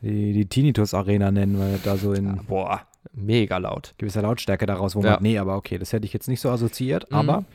[0.02, 2.44] die, die Tinnitus-Arena nennen, weil da so in.
[2.46, 3.94] boah, mega laut.
[3.98, 5.12] Gewisser Lautstärke daraus, wo Ja.
[5.12, 7.16] man, nee, aber okay, das hätte ich jetzt nicht so assoziiert, Mhm.
[7.16, 7.46] aber gut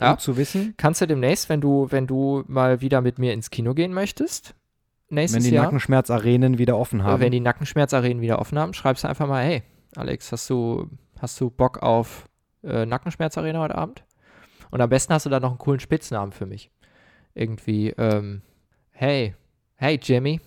[0.00, 0.18] Ja.
[0.18, 0.74] zu wissen.
[0.76, 4.54] Kannst du demnächst, wenn du, wenn du mal wieder mit mir ins Kino gehen möchtest,
[5.10, 7.20] nächstes Wenn die Jahr, Nackenschmerzarenen wieder offen haben.
[7.20, 9.62] wenn die Nackenschmerzarenen wieder offen haben, schreibst du einfach mal, hey,
[9.96, 10.88] Alex, hast du,
[11.20, 12.28] hast du Bock auf
[12.64, 14.04] äh, Nackenschmerzarena heute Abend?
[14.70, 16.70] Und am besten hast du da noch einen coolen Spitznamen für mich.
[17.34, 18.42] Irgendwie, ähm,
[18.90, 19.34] hey,
[19.76, 20.40] hey Jimmy.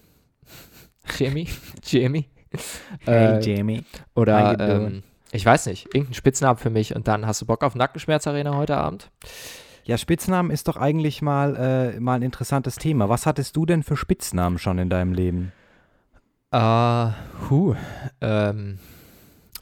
[1.17, 1.47] Jimmy,
[1.83, 2.27] Jimmy.
[3.05, 3.83] hey, Äh, Jamie.
[4.15, 7.75] Oder, ähm, ich weiß nicht, irgendeinen Spitznamen für mich und dann hast du Bock auf
[7.75, 9.09] Nackenschmerzarena heute Abend?
[9.83, 11.55] Ja, Spitznamen ist doch eigentlich mal,
[11.95, 13.07] äh, mal ein interessantes Thema.
[13.09, 15.51] Was hattest du denn für Spitznamen schon in deinem Leben?
[16.51, 17.07] Äh,
[17.49, 17.75] huh,
[18.21, 18.79] ähm,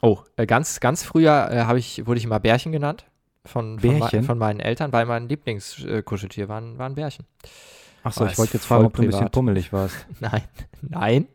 [0.02, 3.06] oh, äh, ganz, ganz früher äh, ich, wurde ich immer Bärchen genannt.
[3.44, 4.24] Von, Bärchen?
[4.24, 7.24] von meinen Eltern, weil mein Lieblingskuscheltier war, ein- war ein Bärchen.
[8.02, 10.06] Achso, ich wollte jetzt fragen, ob du ein bisschen pummelig warst.
[10.20, 10.42] Nein,
[10.82, 11.26] nein,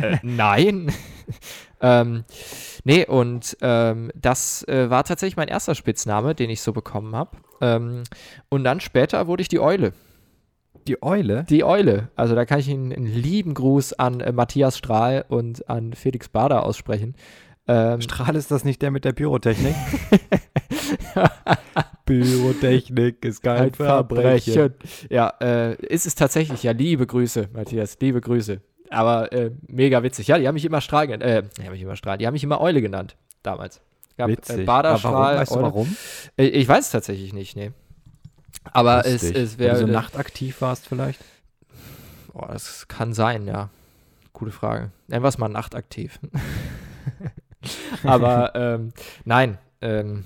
[0.00, 0.92] äh, nein.
[1.80, 2.24] ähm,
[2.84, 7.36] nee, und ähm, das äh, war tatsächlich mein erster Spitzname, den ich so bekommen habe.
[7.60, 8.04] Ähm,
[8.48, 9.92] und dann später wurde ich die Eule.
[10.86, 11.44] Die Eule?
[11.48, 12.10] Die Eule.
[12.14, 16.28] Also da kann ich einen, einen lieben Gruß an äh, Matthias Strahl und an Felix
[16.28, 17.14] Bader aussprechen.
[17.66, 19.74] Ähm, Strahl ist das nicht der mit der Pyrotechnik?
[22.04, 24.74] Pyrotechnik ist kein Verbrechen.
[25.08, 26.62] Ja, äh, ist es tatsächlich.
[26.62, 28.60] Ja, liebe Grüße, Matthias, liebe Grüße.
[28.90, 30.28] Aber äh, mega witzig.
[30.28, 31.22] Ja, die haben mich immer Strahl genannt.
[31.22, 32.18] Äh, die haben mich immer Strahl.
[32.18, 33.80] Die haben mich immer Eule genannt, damals.
[34.16, 34.60] Gab, Witzig.
[34.60, 35.36] Äh, Bader, Aber warum?
[35.38, 35.96] Weißt du warum?
[36.36, 37.72] Äh, ich weiß es tatsächlich nicht, nee.
[38.72, 39.36] Aber es, Lustig.
[39.36, 39.80] es Weil wäre.
[39.80, 41.20] du so nachtaktiv warst vielleicht?
[42.32, 43.70] oh, das kann sein, ja.
[44.32, 44.90] Gute Frage.
[45.08, 46.18] Nennen wir es mal nachtaktiv.
[48.02, 48.92] Aber ähm,
[49.24, 50.24] nein, ähm,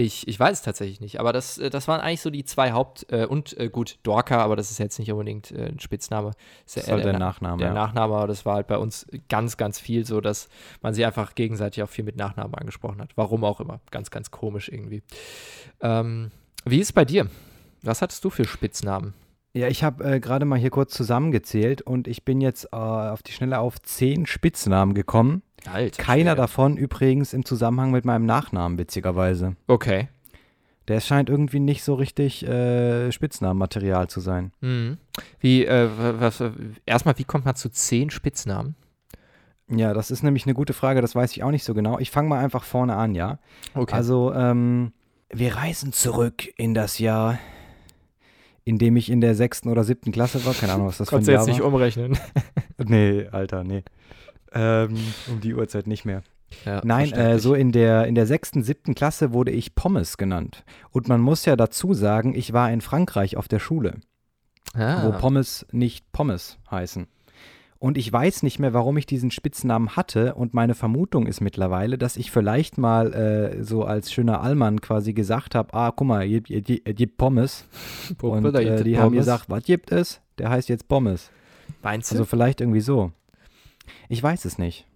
[0.00, 1.18] ich, ich weiß es tatsächlich nicht.
[1.18, 4.38] Aber das, äh, das waren eigentlich so die zwei Haupt- äh, und äh, gut, Dorka,
[4.40, 6.30] aber das ist jetzt nicht unbedingt äh, ein Spitzname.
[6.64, 7.58] Ist ja Das ist eher halt der Na- Nachname.
[7.58, 7.74] der ja.
[7.74, 10.48] Nachname, aber das war halt bei uns ganz, ganz viel so, dass
[10.82, 13.10] man sie einfach gegenseitig auch viel mit Nachnamen angesprochen hat.
[13.16, 13.80] Warum auch immer.
[13.90, 15.02] Ganz, ganz komisch irgendwie.
[15.80, 16.30] Ähm,
[16.64, 17.26] wie ist es bei dir?
[17.82, 19.14] Was hattest du für Spitznamen?
[19.52, 23.22] Ja, ich habe äh, gerade mal hier kurz zusammengezählt und ich bin jetzt äh, auf
[23.24, 25.42] die Schnelle auf zehn Spitznamen gekommen.
[25.66, 26.02] Alter.
[26.02, 26.36] Keiner Schwede.
[26.36, 29.56] davon übrigens im Zusammenhang mit meinem Nachnamen, witzigerweise.
[29.66, 30.08] Okay.
[30.86, 34.52] Der scheint irgendwie nicht so richtig äh, Spitznamenmaterial zu sein.
[34.60, 34.96] Mhm.
[35.40, 36.42] Wie, äh, wa- was,
[36.86, 38.74] erstmal, wie kommt man zu zehn Spitznamen?
[39.70, 41.98] Ja, das ist nämlich eine gute Frage, das weiß ich auch nicht so genau.
[41.98, 43.38] Ich fange mal einfach vorne an, ja.
[43.74, 43.94] Okay.
[43.94, 44.92] Also, ähm,
[45.30, 47.38] wir reisen zurück in das Jahr,
[48.64, 50.54] in dem ich in der sechsten oder siebten Klasse war.
[50.54, 51.68] Keine Ahnung, was das für ein Konntest du Jahr jetzt nicht war.
[51.68, 52.16] umrechnen.
[52.80, 53.82] Nee, Alter, nee.
[54.52, 54.96] Ähm,
[55.28, 56.22] um die Uhrzeit nicht mehr.
[56.64, 60.64] Ja, Nein, äh, so in der, in der sechsten, siebten Klasse wurde ich Pommes genannt.
[60.90, 63.96] Und man muss ja dazu sagen, ich war in Frankreich auf der Schule,
[64.74, 65.04] ah.
[65.04, 67.06] wo Pommes nicht Pommes heißen.
[67.80, 70.34] Und ich weiß nicht mehr, warum ich diesen Spitznamen hatte.
[70.34, 75.12] Und meine Vermutung ist mittlerweile, dass ich vielleicht mal äh, so als schöner Allmann quasi
[75.12, 77.66] gesagt habe, ah, guck mal, ihr, ihr, ihr, ihr gibt Pommes.
[78.20, 80.20] Und gibt äh, die haben gesagt, was gibt es?
[80.38, 81.30] Der heißt jetzt Pommes.
[81.82, 82.14] Meinst du?
[82.14, 83.12] Also vielleicht irgendwie so.
[84.08, 84.86] Ich weiß es nicht.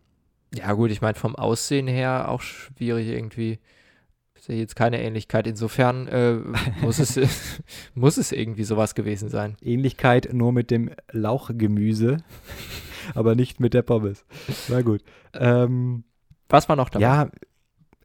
[0.55, 3.59] ja, gut, ich meine, vom Aussehen her auch schwierig irgendwie.
[4.35, 5.47] Ich sehe jetzt keine Ähnlichkeit.
[5.47, 6.35] Insofern äh,
[6.83, 7.19] muss, es,
[7.95, 9.57] muss es irgendwie sowas gewesen sein.
[9.63, 12.19] Ähnlichkeit nur mit dem Lauchgemüse,
[13.15, 14.25] aber nicht mit der Pommes.
[14.69, 15.03] Na gut.
[15.35, 16.05] Ähm,
[16.49, 17.03] Was war noch dabei?
[17.03, 17.31] ja,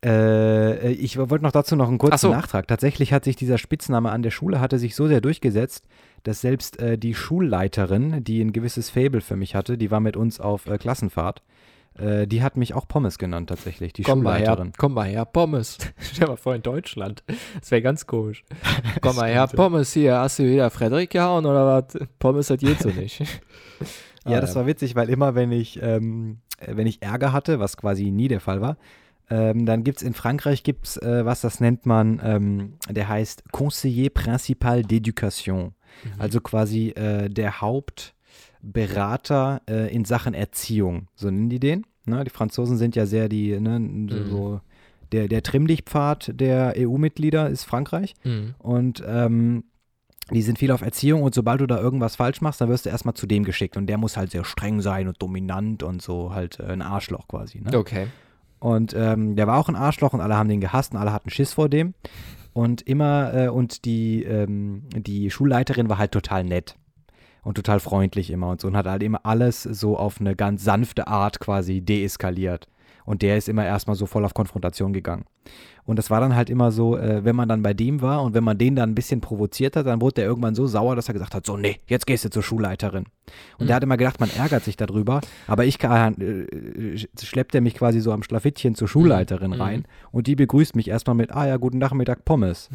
[0.06, 2.30] äh, ich wollte noch dazu noch einen kurzen so.
[2.30, 2.68] Nachtrag.
[2.68, 5.88] Tatsächlich hat sich dieser Spitzname an der Schule hatte sich so sehr durchgesetzt,
[6.24, 10.18] dass selbst äh, die Schulleiterin, die ein gewisses Fable für mich hatte, die war mit
[10.18, 11.42] uns auf äh, Klassenfahrt,
[11.98, 14.74] äh, die hat mich auch Pommes genannt tatsächlich, die Komm mal her, Schulleiterin.
[14.78, 15.78] komm mal her, Pommes.
[16.00, 17.24] Stell dir mal vor, in Deutschland.
[17.60, 18.44] Das wäre ganz komisch.
[19.02, 20.18] Komm mal her, Pommes hier.
[20.20, 21.98] Hast du wieder Frederik gehauen oder was?
[22.20, 23.24] Pommes hat geht so nicht.
[24.26, 27.62] Ja, Ah, das war witzig, weil immer, wenn ich, ähm, äh, wenn ich Ärger hatte,
[27.62, 28.76] was quasi nie der Fall war,
[29.30, 33.50] ähm, dann gibt es in Frankreich gibt's, äh, was das nennt man, ähm, der heißt
[33.54, 35.72] Conseiller Principal d'Éducation.
[36.18, 41.08] Also quasi äh, der Hauptberater äh, in Sachen Erziehung.
[41.16, 41.86] So nennen die den.
[42.06, 42.24] Ne?
[42.24, 44.62] Die Franzosen sind ja sehr die, ne, so, so
[45.12, 48.16] der, der Trimm-dich-Pfad der EU-Mitglieder ist Frankreich.
[48.24, 48.56] Mhm.
[48.60, 49.64] Und ähm,
[50.32, 52.90] die sind viel auf Erziehung und sobald du da irgendwas falsch machst, dann wirst du
[52.90, 56.34] erstmal zu dem geschickt und der muss halt sehr streng sein und dominant und so
[56.34, 57.62] halt äh, ein Arschloch quasi.
[57.62, 57.78] Ne?
[57.78, 58.08] Okay.
[58.60, 61.30] Und ähm, der war auch ein Arschloch und alle haben den gehasst und alle hatten
[61.30, 61.94] Schiss vor dem.
[62.58, 66.76] Und immer, äh, und die, ähm, die Schulleiterin war halt total nett
[67.44, 70.64] und total freundlich immer und so und hat halt immer alles so auf eine ganz
[70.64, 72.68] sanfte Art quasi deeskaliert.
[73.08, 75.24] Und der ist immer erstmal so voll auf Konfrontation gegangen.
[75.86, 78.34] Und das war dann halt immer so, äh, wenn man dann bei dem war und
[78.34, 81.08] wenn man den dann ein bisschen provoziert hat, dann wurde der irgendwann so sauer, dass
[81.08, 83.06] er gesagt hat, so, nee, jetzt gehst du zur Schulleiterin.
[83.58, 83.68] Und Mhm.
[83.68, 88.02] der hat immer gedacht, man ärgert sich darüber, aber ich äh, schleppt er mich quasi
[88.02, 89.62] so am Schlafittchen zur Schulleiterin Mhm.
[89.62, 92.70] rein und die begrüßt mich erstmal mit, ah ja, guten Nachmittag, Pommes.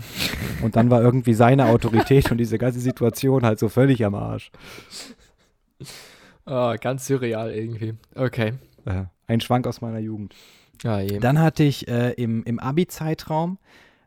[0.62, 4.50] Und dann war irgendwie seine Autorität und diese ganze Situation halt so völlig am Arsch.
[6.46, 7.94] Oh, ganz surreal irgendwie.
[8.14, 8.54] Okay.
[8.86, 10.34] Äh, ein Schwank aus meiner Jugend.
[10.82, 11.02] Ja.
[11.04, 13.58] Dann hatte ich äh, im, im Abi-Zeitraum,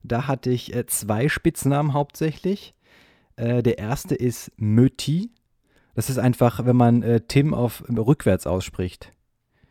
[0.04, 2.74] da hatte ich äh, zwei Spitznamen hauptsächlich.
[3.38, 5.32] Äh, der erste ist Möti.
[5.94, 9.12] Das ist einfach, wenn man äh, Tim auf rückwärts ausspricht.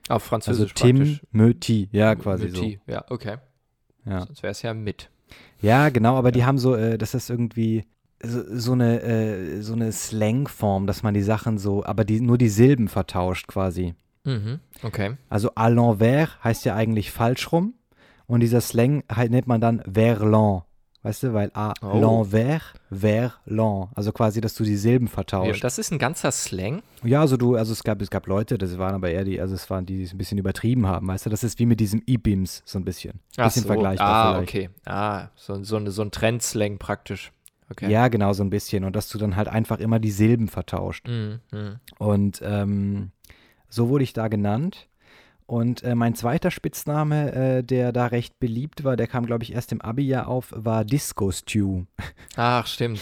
[0.09, 1.22] Auf Also Französisch Tim praktisch.
[1.30, 2.80] Möti, ja, quasi Mit T.
[2.87, 3.38] Ja, okay.
[4.04, 4.11] so.
[4.11, 4.26] Ja.
[4.26, 5.11] Sonst wäre es ja mit.
[5.61, 7.85] ja, genau, aber die haben so, äh, das ist irgendwie
[8.22, 12.38] so, so eine, äh, so eine Slangform, dass man die Sachen so, aber die, nur
[12.38, 13.94] die Silben vertauscht quasi.
[14.25, 14.61] Mhm.
[14.83, 15.17] Okay.
[15.29, 17.75] Also à l'envers heißt ja eigentlich falsch rum
[18.27, 20.63] und dieser Slang halt nennt man dann verlan.
[21.03, 21.99] Weißt du, weil à Oh.
[22.01, 23.89] l'envers, verlan.
[23.95, 25.63] Also quasi, dass du die Silben Ja, vertauscht.
[25.63, 26.83] das ist ein ganzer Slang.
[27.03, 29.55] Ja, also du, also es gab, es gab Leute, das waren aber eher die, also
[29.55, 31.79] es waren die, die es ein bisschen übertrieben haben, weißt du, das ist wie mit
[31.81, 33.21] diesem E-Beams so ein bisschen.
[33.37, 33.69] Ach Bisschen so.
[33.69, 34.49] vergleichbar Ah, vielleicht.
[34.49, 34.71] okay.
[34.87, 37.33] Ah, so, so, so ein Trendslang praktisch.
[37.71, 37.91] Okay.
[37.91, 38.85] Ja, genau, so ein bisschen.
[38.85, 41.07] Und dass du dann halt einfach immer die Silben vertauscht.
[41.09, 41.41] Mhm.
[41.53, 41.77] Mhm.
[41.99, 43.11] Und ähm,
[43.68, 44.88] so wurde ich da genannt.
[45.46, 49.53] Und äh, mein zweiter Spitzname, äh, der da recht beliebt war, der kam, glaube ich,
[49.53, 51.83] erst im Abi-Jahr auf, war Disco Stew.
[52.37, 53.00] Ach, stimmt.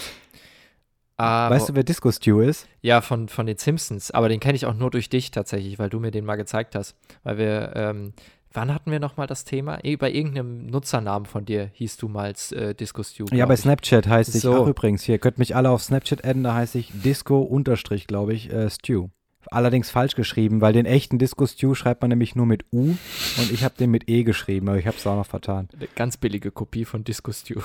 [1.15, 2.67] Ah, weißt du, wer Disco Stew ist?
[2.81, 4.11] Ja, von, von den Simpsons.
[4.11, 6.75] Aber den kenne ich auch nur durch dich tatsächlich, weil du mir den mal gezeigt
[6.75, 6.95] hast.
[7.23, 8.13] Weil wir, ähm,
[8.51, 9.79] wann hatten wir nochmal das Thema?
[9.99, 13.25] Bei irgendeinem Nutzernamen von dir hieß du mal äh, Disco Stew.
[13.31, 13.61] Ja, bei ich.
[13.61, 14.63] Snapchat heißt ich, So.
[14.63, 18.33] ach übrigens, hier, könnt mich alle auf Snapchat adden, da heiße ich Disco unterstrich, glaube
[18.33, 19.07] ich, äh, Stew.
[19.51, 22.95] Allerdings falsch geschrieben, weil den echten Disco Stew schreibt man nämlich nur mit U
[23.37, 25.69] und ich habe den mit E geschrieben, aber ich habe es auch noch vertan.
[25.75, 27.61] Eine ganz billige Kopie von Disco Stew.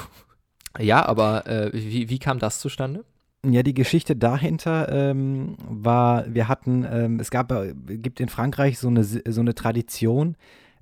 [0.78, 3.04] Ja, aber äh, wie, wie kam das zustande?
[3.46, 8.78] Ja, die Geschichte dahinter ähm, war, wir hatten, ähm, es gab, äh, gibt in Frankreich
[8.78, 10.36] so eine, so eine Tradition,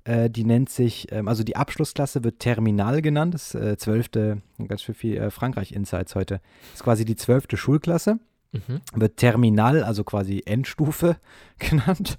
[0.05, 4.81] äh, die nennt sich, ähm, also die Abschlussklasse wird Terminal genannt, das äh, zwölfte, ganz
[4.81, 6.41] schön viel äh, Frankreich-Insights heute,
[6.73, 8.19] ist quasi die zwölfte Schulklasse,
[8.51, 8.81] Mhm.
[8.95, 11.17] wird Terminal, also quasi Endstufe
[11.59, 12.17] genannt,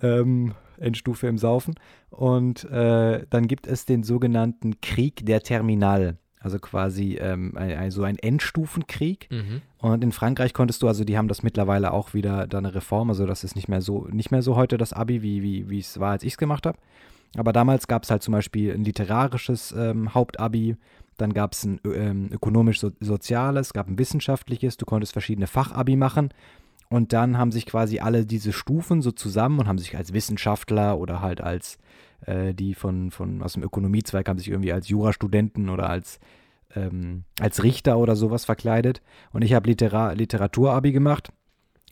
[0.00, 1.74] ähm, Endstufe im Saufen
[2.10, 8.02] und äh, dann gibt es den sogenannten Krieg der Terminal, also quasi ähm, ein, so
[8.02, 9.28] ein Endstufenkrieg.
[9.30, 9.62] Mhm.
[9.78, 13.10] Und in Frankreich konntest du, also die haben das mittlerweile auch wieder da eine Reform,
[13.10, 15.78] also das ist nicht mehr so, nicht mehr so heute das Abi, wie, wie, wie
[15.78, 16.78] es war, als ich es gemacht habe.
[17.36, 20.76] Aber damals gab es halt zum Beispiel ein literarisches ähm, Hauptabi,
[21.16, 26.30] dann gab es ein ähm, ökonomisch-soziales, gab ein wissenschaftliches, du konntest verschiedene Fachabi machen.
[26.88, 30.98] Und dann haben sich quasi alle diese Stufen so zusammen und haben sich als Wissenschaftler
[30.98, 31.78] oder halt als
[32.26, 36.20] äh, die von, von aus dem Ökonomiezweig haben sich irgendwie als Jurastudenten oder als,
[36.74, 39.00] ähm, als Richter oder sowas verkleidet.
[39.32, 41.30] Und ich habe Litera Literatur-Abi gemacht.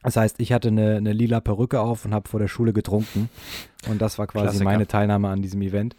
[0.02, 3.28] Das heißt, ich hatte eine, eine lila Perücke auf und habe vor der Schule getrunken.
[3.88, 4.64] Und das war quasi Klassiker.
[4.64, 5.94] meine Teilnahme an diesem Event.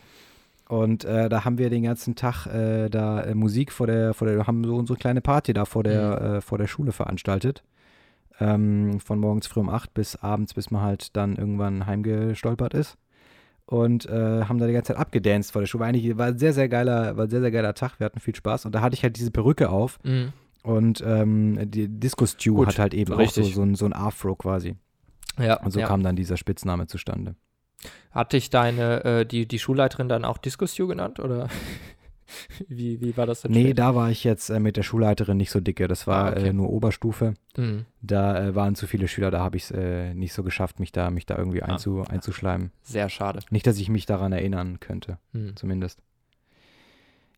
[0.72, 4.26] Und äh, da haben wir den ganzen Tag äh, da äh, Musik vor der, vor
[4.26, 7.62] der, haben so unsere kleine Party da vor der, äh, vor der Schule veranstaltet.
[8.40, 12.98] Ähm, von morgens früh um 8 bis abends, bis man halt dann irgendwann heimgestolpert ist.
[13.66, 15.82] Und äh, haben da die ganze Zeit abgedanced vor der Schule.
[15.82, 18.00] War eigentlich war ein sehr, sehr geiler, war ein sehr, sehr geiler Tag.
[18.00, 18.66] Wir hatten viel Spaß.
[18.66, 20.00] Und da hatte ich halt diese Perücke auf.
[20.06, 20.32] Mhm.
[20.64, 23.48] Und ähm, die Disco Stew Gut, hat halt eben auch richtig.
[23.48, 24.76] so, so, ein, so ein Afro quasi.
[25.38, 25.88] Ja, Und so ja.
[25.88, 27.36] kam dann dieser Spitzname zustande.
[28.12, 31.20] Hat dich deine, äh, die, die Schulleiterin dann auch Disco Stew genannt?
[31.20, 31.48] Oder
[32.68, 33.52] wie, wie war das denn?
[33.52, 33.74] Nee, später?
[33.76, 35.88] da war ich jetzt äh, mit der Schulleiterin nicht so dicke.
[35.88, 36.48] Das war Ah, okay.
[36.50, 37.34] äh, nur Oberstufe.
[37.58, 37.86] Mhm.
[38.02, 40.92] Da äh, waren zu viele Schüler, da habe ich es äh, nicht so geschafft, mich
[40.92, 41.68] da, mich da irgendwie Ah.
[41.68, 42.72] einzu, einzuschleimen.
[42.84, 43.40] Sehr schade.
[43.50, 45.56] Nicht, dass ich mich daran erinnern könnte, Mhm.
[45.56, 46.00] zumindest.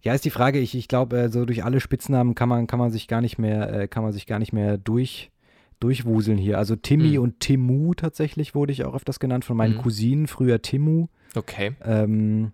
[0.01, 2.79] Ja, ist die Frage, ich, ich glaube, äh, so durch alle Spitznamen kann man, kann
[2.79, 5.31] man sich gar nicht mehr, kann man sich gar nicht mehr durch,
[5.83, 6.57] durchwuseln hier.
[6.57, 7.23] Also Timmy Mhm.
[7.23, 9.81] und Timu tatsächlich wurde ich auch öfters genannt von meinen Mhm.
[9.81, 11.07] Cousinen, früher Timu.
[11.35, 11.73] Okay.
[11.83, 12.51] Ähm,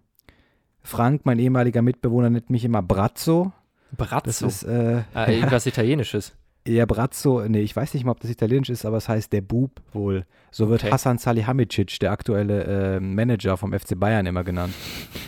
[0.82, 3.52] Frank, mein ehemaliger Mitbewohner, nennt mich immer Brazzo.
[3.98, 4.48] Das Brazzo.
[4.48, 6.36] ist äh, ah, irgendwas Italienisches.
[6.68, 9.42] Ja, Brazzo, nee, ich weiß nicht mal, ob das italienisch ist, aber es heißt der
[9.42, 10.26] Bub wohl.
[10.52, 10.92] So wird Okay.
[10.92, 14.74] Hassan Salihamidzic, der aktuelle äh, Manager vom FC Bayern, immer genannt.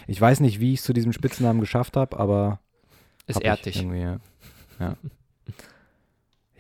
[0.08, 2.60] Ich weiß nicht, wie ich es zu diesem Spitznamen geschafft habe, aber
[3.28, 3.82] Es ehrt ich dich.
[3.84, 4.18] ja.
[4.80, 4.96] Ja,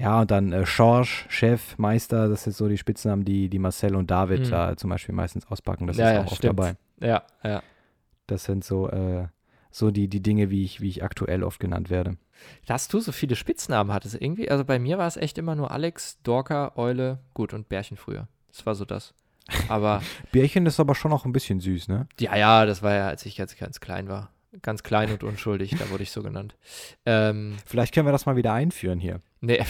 [0.01, 3.95] ja und dann äh, Schorsch, Chef, Meister, das sind so die Spitznamen, die, die Marcel
[3.95, 4.49] und David Mhm.
[4.49, 5.87] da zum Beispiel meistens auspacken.
[5.87, 6.59] Das Ja, ist ja, auch oft stimmt.
[6.59, 6.75] dabei.
[6.99, 7.63] Ja, ja.
[8.27, 9.27] Das sind so, äh,
[9.71, 12.17] so die, die Dinge, wie ich, wie ich aktuell oft genannt werde.
[12.65, 15.71] Dass du so viele Spitznamen hattest, irgendwie, also bei mir war es echt immer nur
[15.71, 18.27] Alex, Dorka, Eule, gut und Bärchen früher.
[18.51, 19.13] Das war so das.
[19.67, 22.07] Aber Bärchen ist aber schon auch ein bisschen süß, ne?
[22.19, 24.31] ja, ja, das war ja, als ich ganz, ganz klein war.
[24.61, 26.55] Ganz klein und unschuldig, da wurde ich so genannt.
[27.05, 29.21] Ähm, Vielleicht können wir das mal wieder einführen hier.
[29.41, 29.63] Nee.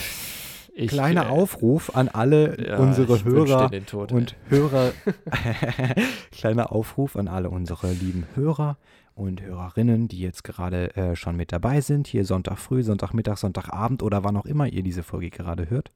[0.74, 4.56] Ich, Kleiner äh, Aufruf an alle ja, unsere Hörer Tod, und ey.
[4.56, 4.92] Hörer.
[6.32, 8.78] Kleiner Aufruf an alle unsere lieben Hörer
[9.14, 12.06] und Hörerinnen, die jetzt gerade äh, schon mit dabei sind.
[12.06, 15.90] Hier Sonntag früh, Sonntagmittag, Sonntagabend oder wann auch immer ihr diese Folge gerade hört.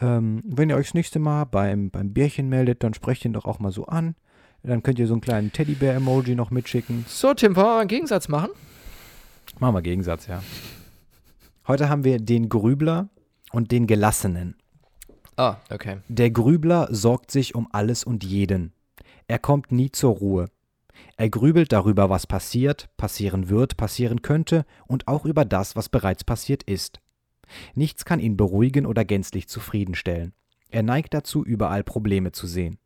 [0.00, 3.46] Ähm, wenn ihr euch das nächste Mal beim, beim Bärchen meldet, dann sprecht ihn doch
[3.46, 4.16] auch mal so an.
[4.62, 7.04] Dann könnt ihr so einen kleinen Teddybär-Emoji noch mitschicken.
[7.06, 8.50] So, Tim, wollen wir mal einen Gegensatz machen?
[9.60, 10.42] Machen wir Gegensatz, ja.
[11.66, 13.08] Heute haben wir den Grübler
[13.50, 14.54] und den Gelassenen.
[15.36, 16.00] Ah, okay.
[16.08, 18.74] Der Grübler sorgt sich um alles und jeden.
[19.28, 20.50] Er kommt nie zur Ruhe.
[21.16, 26.22] Er grübelt darüber, was passiert, passieren wird, passieren könnte und auch über das, was bereits
[26.22, 27.00] passiert ist.
[27.74, 30.34] Nichts kann ihn beruhigen oder gänzlich zufriedenstellen.
[30.68, 32.78] Er neigt dazu, überall Probleme zu sehen.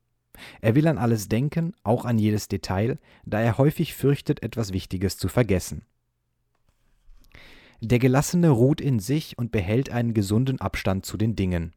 [0.60, 5.16] Er will an alles denken, auch an jedes Detail, da er häufig fürchtet, etwas Wichtiges
[5.16, 5.82] zu vergessen.
[7.80, 11.74] Der Gelassene ruht in sich und behält einen gesunden Abstand zu den Dingen.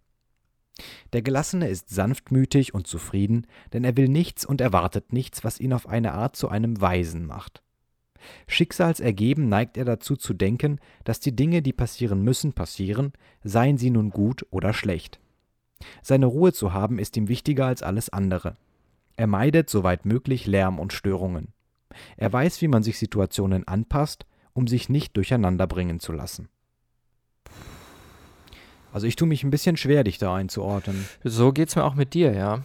[1.13, 5.73] Der Gelassene ist sanftmütig und zufrieden, denn er will nichts und erwartet nichts, was ihn
[5.73, 7.61] auf eine Art zu einem Weisen macht.
[8.47, 13.89] Schicksalsergeben neigt er dazu zu denken, dass die Dinge, die passieren müssen, passieren, seien sie
[13.89, 15.19] nun gut oder schlecht.
[16.01, 18.57] Seine Ruhe zu haben ist ihm wichtiger als alles andere.
[19.17, 21.49] Er meidet soweit möglich Lärm und Störungen.
[22.17, 26.49] Er weiß, wie man sich Situationen anpasst, um sich nicht durcheinander bringen zu lassen.
[28.93, 31.07] Also ich tue mich ein bisschen schwer, dich da einzuordnen.
[31.23, 32.63] So geht's mir auch mit dir, ja.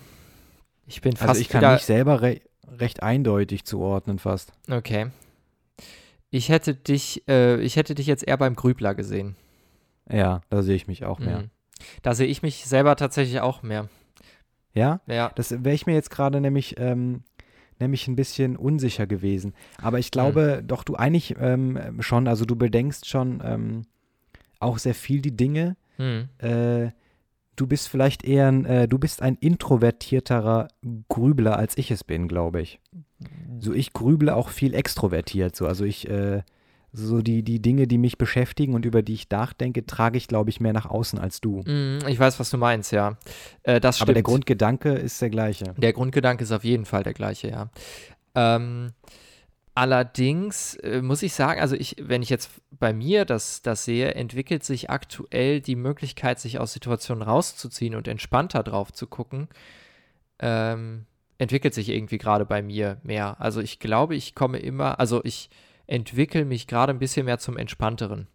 [0.87, 4.53] Ich bin fast Also ich kann mich selber re recht eindeutig zuordnen fast.
[4.69, 5.11] Okay.
[6.31, 9.37] Ich hätte dich, äh, ich hätte dich jetzt eher beim Grübler gesehen.
[10.11, 11.43] Ja, da sehe ich mich auch mehr.
[11.43, 11.51] Mhm.
[12.03, 13.89] Da sehe ich mich selber tatsächlich auch mehr.
[14.75, 15.01] Ja?
[15.07, 15.31] Ja.
[15.37, 17.23] Das wäre ich mir jetzt gerade nämlich, ähm,
[17.79, 19.55] nämlich ein bisschen unsicher gewesen.
[19.81, 23.83] Aber ich glaube doch, du eigentlich ähm, schon, also du bedenkst schon ähm,
[24.61, 25.77] auch sehr viel die Dinge.
[25.97, 26.29] Hm.
[26.39, 26.91] Äh,
[27.57, 30.69] du bist vielleicht eher ein, äh, du bist ein introvertierterer
[31.09, 32.81] Grübler, als ich es bin, glaube ich.
[33.59, 35.57] So, ich grüble auch viel extrovertiert.
[35.57, 36.43] So, also ich, äh,
[36.97, 40.51] so die, die Dinge, die mich beschäftigen und über die ich nachdenke, trage ich, glaube
[40.51, 41.63] ich, mehr nach außen als du.
[41.67, 43.19] Mm, Ich weiß, was du meinst, ja.
[43.65, 44.27] Äh, das Aber der stimmt.
[44.29, 45.75] Grundgedanke ist der gleiche.
[45.77, 47.71] Der Grundgedanke ist auf jeden Fall der gleiche, ja.
[48.35, 48.93] Ähm,
[49.75, 54.15] allerdings äh, muss ich sagen, also ich, wenn ich jetzt bei mir das, das sehe,
[54.15, 59.49] entwickelt sich aktuell die Möglichkeit, sich aus Situationen rauszuziehen und entspannter drauf zu gucken,
[60.39, 61.07] ähm,
[61.39, 63.37] entwickelt sich irgendwie gerade bei mir mehr.
[63.41, 65.51] Also ich glaube, ich komme immer, also ich
[65.87, 68.27] entwickle mich gerade ein bisschen mehr zum Entspannteren,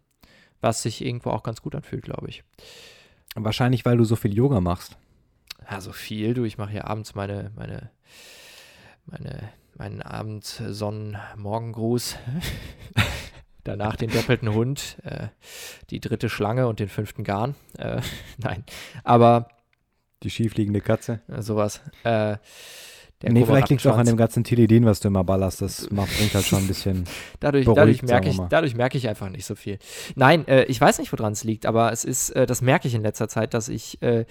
[0.60, 2.44] was sich irgendwo auch ganz gut anfühlt, glaube ich.
[3.34, 4.96] Wahrscheinlich, weil du so viel Yoga machst.
[5.70, 6.44] Ja, so viel, du.
[6.44, 7.90] Ich mache hier abends meine, meine,
[9.06, 12.16] meine, meinen Abend-Sonnen-Morgengruß.
[13.64, 15.28] Danach den doppelten Hund, äh,
[15.90, 17.54] die dritte Schlange und den fünften Garn.
[17.78, 18.00] Äh,
[18.38, 18.64] nein,
[19.04, 19.46] aber
[20.24, 21.20] Die schiefliegende Katze.
[21.38, 21.80] sowas.
[22.02, 22.38] Äh,
[23.22, 25.62] der nee, vielleicht liegt es auch an dem ganzen Tilidin, was du immer ballerst.
[25.62, 27.04] Das macht, bringt halt schon ein bisschen.
[27.40, 29.78] Dadurch, beruhigt, dadurch, merke ich, dadurch merke ich einfach nicht so viel.
[30.16, 32.94] Nein, äh, ich weiß nicht, woran es liegt, aber es ist, äh, das merke ich
[32.94, 34.24] in letzter Zeit, dass ich äh,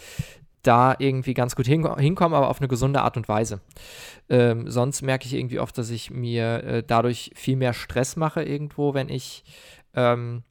[0.64, 3.62] da irgendwie ganz gut hin, hinkomme, aber auf eine gesunde Art und Weise.
[4.30, 8.44] Ähm, sonst merke ich irgendwie oft, dass ich mir äh, dadurch viel mehr Stress mache
[8.44, 9.44] irgendwo, wenn ich,
[9.96, 10.44] ähm,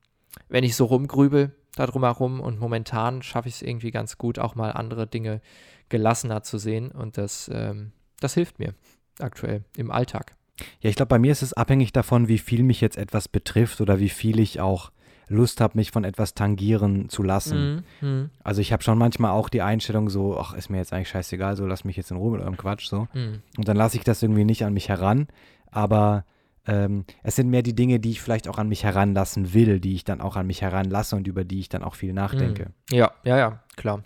[0.48, 4.54] wenn ich so rumgrübel da drumherum und momentan schaffe ich es irgendwie ganz gut, auch
[4.54, 5.40] mal andere Dinge
[5.88, 8.74] gelassener zu sehen und das, ähm, das hilft mir
[9.18, 10.34] aktuell im Alltag.
[10.80, 13.80] Ja, ich glaube, bei mir ist es abhängig davon, wie viel mich jetzt etwas betrifft
[13.80, 14.92] oder wie viel ich auch
[15.28, 17.84] Lust habe, mich von etwas tangieren zu lassen.
[18.00, 21.08] Mhm, Also ich habe schon manchmal auch die Einstellung so, ach, ist mir jetzt eigentlich
[21.08, 23.06] scheißegal, so lass mich jetzt in Ruhe mit eurem Quatsch so.
[23.14, 23.40] mhm.
[23.56, 25.28] Und dann lasse ich das irgendwie nicht an mich heran.
[25.70, 26.24] Aber
[26.66, 29.94] ähm, es sind mehr die Dinge, die ich vielleicht auch an mich heranlassen will, die
[29.94, 32.72] ich dann auch an mich heranlasse und über die ich dann auch viel nachdenke.
[32.90, 32.96] Mhm.
[32.96, 34.02] Ja, ja, ja, klar.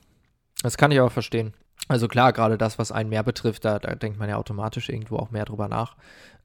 [0.63, 1.55] Das kann ich auch verstehen.
[1.89, 5.17] Also klar, gerade das, was einen mehr betrifft, da, da denkt man ja automatisch irgendwo
[5.17, 5.97] auch mehr drüber nach.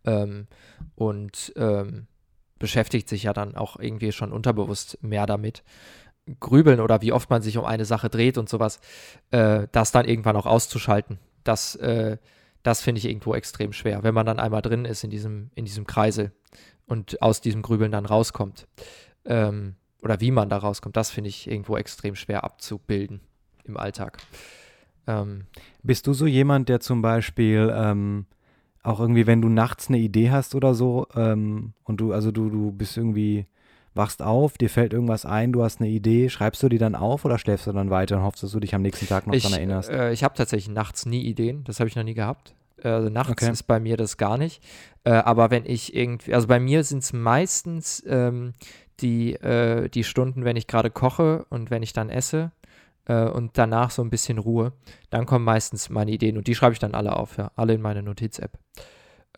[0.06, 0.48] Ähm,
[0.96, 2.08] und ähm,
[2.58, 5.64] beschäftigt sich ja dann auch irgendwie schon unterbewusst mehr damit.
[6.40, 8.80] Grübeln oder wie oft man sich um eine Sache dreht und sowas,
[9.32, 12.18] äh, das dann irgendwann auch auszuschalten, das, äh,
[12.62, 15.66] das finde ich irgendwo extrem schwer, wenn man dann einmal drin ist in diesem, in
[15.66, 16.32] diesem Kreisel
[16.86, 18.68] und aus diesem Grübeln dann rauskommt.
[19.26, 23.22] Ähm, oder wie man da rauskommt, das finde ich irgendwo extrem schwer abzubilden
[23.64, 24.20] im Alltag.
[25.10, 25.46] Ähm,
[25.84, 28.26] Bist du so jemand, der zum Beispiel ähm,
[28.84, 32.50] auch irgendwie, wenn du nachts eine Idee hast oder so, ähm, und du, also du,
[32.50, 33.46] du bist irgendwie,
[33.96, 37.26] wachst auf, dir fällt irgendwas ein, du hast eine Idee, schreibst du die dann auf
[37.26, 39.44] oder schläfst du dann weiter und hoffst, dass du dich am nächsten Tag noch ich,
[39.44, 39.90] daran erinnerst?
[39.90, 42.54] Äh, ich habe tatsächlich nachts nie Ideen, das habe ich noch nie gehabt.
[42.82, 43.52] Also nachts Okay.
[43.52, 44.64] ist bei mir das gar nicht.
[45.04, 48.54] Äh, aber wenn ich irgendwie, also bei mir sind es meistens ähm,
[49.02, 52.52] die, äh, die Stunden, wenn ich gerade koche und wenn ich dann esse
[53.10, 54.72] äh, und danach so ein bisschen Ruhe,
[55.10, 57.82] dann kommen meistens meine Ideen und die schreibe ich dann alle auf, ja, alle in
[57.82, 58.52] meine Notiz-App.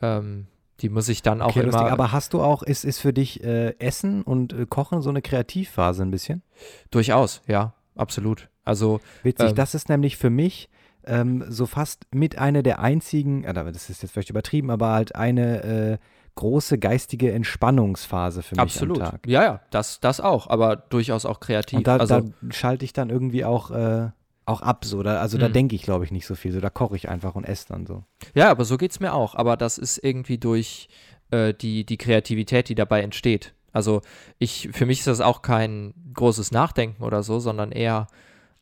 [0.02, 0.48] Ähm,
[0.82, 1.72] die muss ich dann auch Okay, immer.
[1.72, 1.92] lustig.
[1.92, 5.22] Aber hast du auch, ist, ist für dich äh, Essen und äh, Kochen so eine
[5.22, 6.44] Kreativphase ein bisschen?
[6.92, 8.50] durchaus, ja, absolut.
[8.66, 9.56] Also Witzig, Ähm.
[9.56, 10.70] das ist nämlich für mich
[11.06, 15.16] ähm, so fast mit einer der einzigen, äh, das ist jetzt vielleicht übertrieben, aber halt
[15.16, 15.98] eine äh,
[16.36, 19.02] große geistige Entspannungsphase für mich absolut.
[19.02, 19.28] am Tag.
[19.28, 21.80] Ja, ja, das, das auch, aber durchaus auch kreativ.
[21.80, 24.10] Und da, also, da schalte ich dann irgendwie auch, äh,
[24.46, 25.04] auch ab, so.
[25.04, 25.54] Da, also da Mhm.
[25.54, 26.52] denke ich, glaube ich, nicht so viel.
[26.52, 28.04] So, da koche ich einfach und esse dann so.
[28.34, 29.36] Ja, aber so geht es mir auch.
[29.36, 30.90] Aber das ist irgendwie durch
[31.30, 33.54] äh, die, die Kreativität, die dabei entsteht.
[33.72, 34.02] Also
[34.38, 38.08] ich, für mich ist das auch kein großes Nachdenken oder so, sondern eher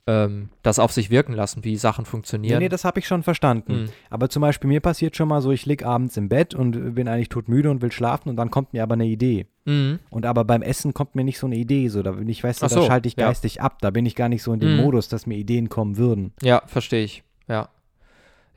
[0.07, 2.59] ähm, das auf sich wirken lassen, wie Sachen Nee, funktionieren.
[2.59, 3.83] nee, das habe ich schon verstanden.
[3.83, 3.89] Mhm.
[4.09, 7.07] Aber zum Beispiel mir passiert schon mal so, ich lieg abends im Bett und bin
[7.07, 9.45] eigentlich todmüde und will schlafen und dann kommt mir aber eine Idee.
[9.65, 9.99] Mhm.
[10.09, 12.61] Und aber beim Essen kommt mir nicht so eine Idee, so da bin ich, weißt
[12.61, 13.27] du, Ach da so, schalte ich ja.
[13.27, 14.81] geistig ab, da bin ich gar nicht so in dem Mhm.
[14.83, 16.33] Modus, dass mir Ideen kommen würden.
[16.41, 17.23] Ja, verstehe ich.
[17.47, 17.69] Ja.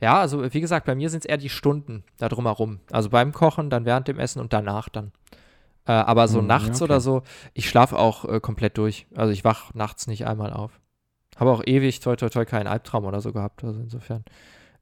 [0.01, 2.79] Ja, also wie gesagt, bei mir sind es eher die Stunden da drumherum.
[2.91, 5.11] Also beim Kochen, dann während dem Essen und danach dann.
[5.85, 7.03] Äh, aber so Mhm, nachts ja, oder okay.
[7.03, 7.23] so,
[7.53, 9.05] ich schlafe auch äh, komplett durch.
[9.15, 10.79] Also ich wach nachts nicht einmal auf.
[11.37, 13.63] Habe auch ewig, toi toi toi, keinen Albtraum oder so gehabt.
[13.63, 14.23] Also insofern,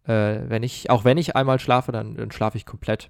[0.05, 3.09] äh, wenn ich, auch wenn ich einmal schlafe, dann, dann schlafe ich komplett.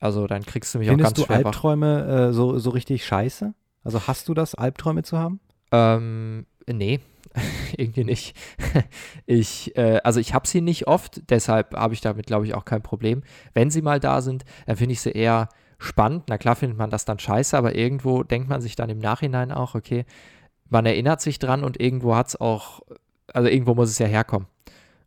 [0.00, 1.46] Also dann kriegst du mich auch Findest ganz du schwer.
[1.46, 3.54] Albträume äh, so, so richtig scheiße?
[3.84, 5.40] Also hast du das, Albträume zu haben?
[5.70, 7.00] Ähm, nee,
[7.76, 8.36] irgendwie nicht.
[9.26, 12.64] ich, äh, also ich habe sie nicht oft, deshalb habe ich damit, glaube ich, auch
[12.64, 13.22] kein Problem.
[13.54, 15.48] Wenn sie mal da sind, dann finde ich sie eher
[15.78, 16.24] spannend.
[16.28, 19.50] Na klar findet man das dann scheiße, aber irgendwo denkt man sich dann im Nachhinein
[19.52, 20.04] auch, okay,
[20.72, 22.80] man erinnert sich dran und irgendwo hat es auch,
[23.32, 24.48] also irgendwo muss es ja herkommen.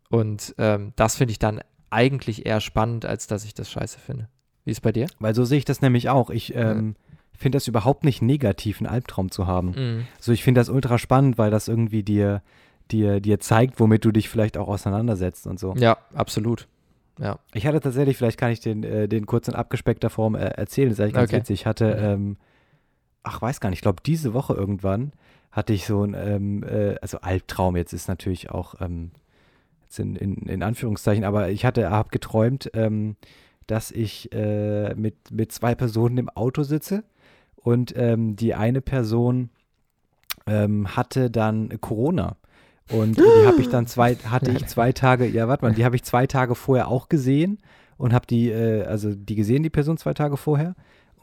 [0.09, 4.28] Und ähm, das finde ich dann eigentlich eher spannend, als dass ich das scheiße finde.
[4.63, 5.07] Wie ist es bei dir?
[5.20, 6.30] Weil so sehe ich das nämlich auch.
[6.30, 6.95] Ich ähm,
[7.34, 9.72] finde das überhaupt nicht negativ, einen Albtraum zu haben.
[9.72, 10.07] Mhm.
[10.20, 12.41] So, ich finde das ultra spannend, weil das irgendwie dir,
[12.91, 15.74] dir, dir zeigt, womit du dich vielleicht auch auseinandersetzt und so.
[15.76, 16.68] Ja, absolut.
[17.20, 17.39] Ja.
[17.53, 20.89] Ich hatte tatsächlich, vielleicht kann ich den, äh, den kurz in abgespeckter Form äh, erzählen,
[20.89, 21.38] das ist eigentlich ganz Okay.
[21.39, 21.61] witzig.
[21.61, 22.03] Ich hatte, Mhm.
[22.03, 22.38] ähm,
[23.24, 25.13] ach, weiß gar nicht, ich glaube, diese Woche irgendwann
[25.55, 29.11] hatte ich so ein, ähm, äh, also Albtraum, jetzt ist natürlich auch, ähm,
[29.83, 33.15] jetzt in, in, in Anführungszeichen, aber ich hatte, habe geträumt, ähm,
[33.65, 37.05] dass ich äh, mit, mit zwei Personen im Auto sitze
[37.55, 39.49] und ähm, die eine Person
[40.45, 42.35] ähm, hatte dann Corona.
[42.91, 45.95] Und die habe ich dann zwei, hatte ich zwei Tage, ja, warte mal, die habe
[45.95, 47.59] ich zwei Tage vorher auch gesehen
[47.97, 50.75] und habe die, äh, also die gesehen, die Person zwei Tage vorher.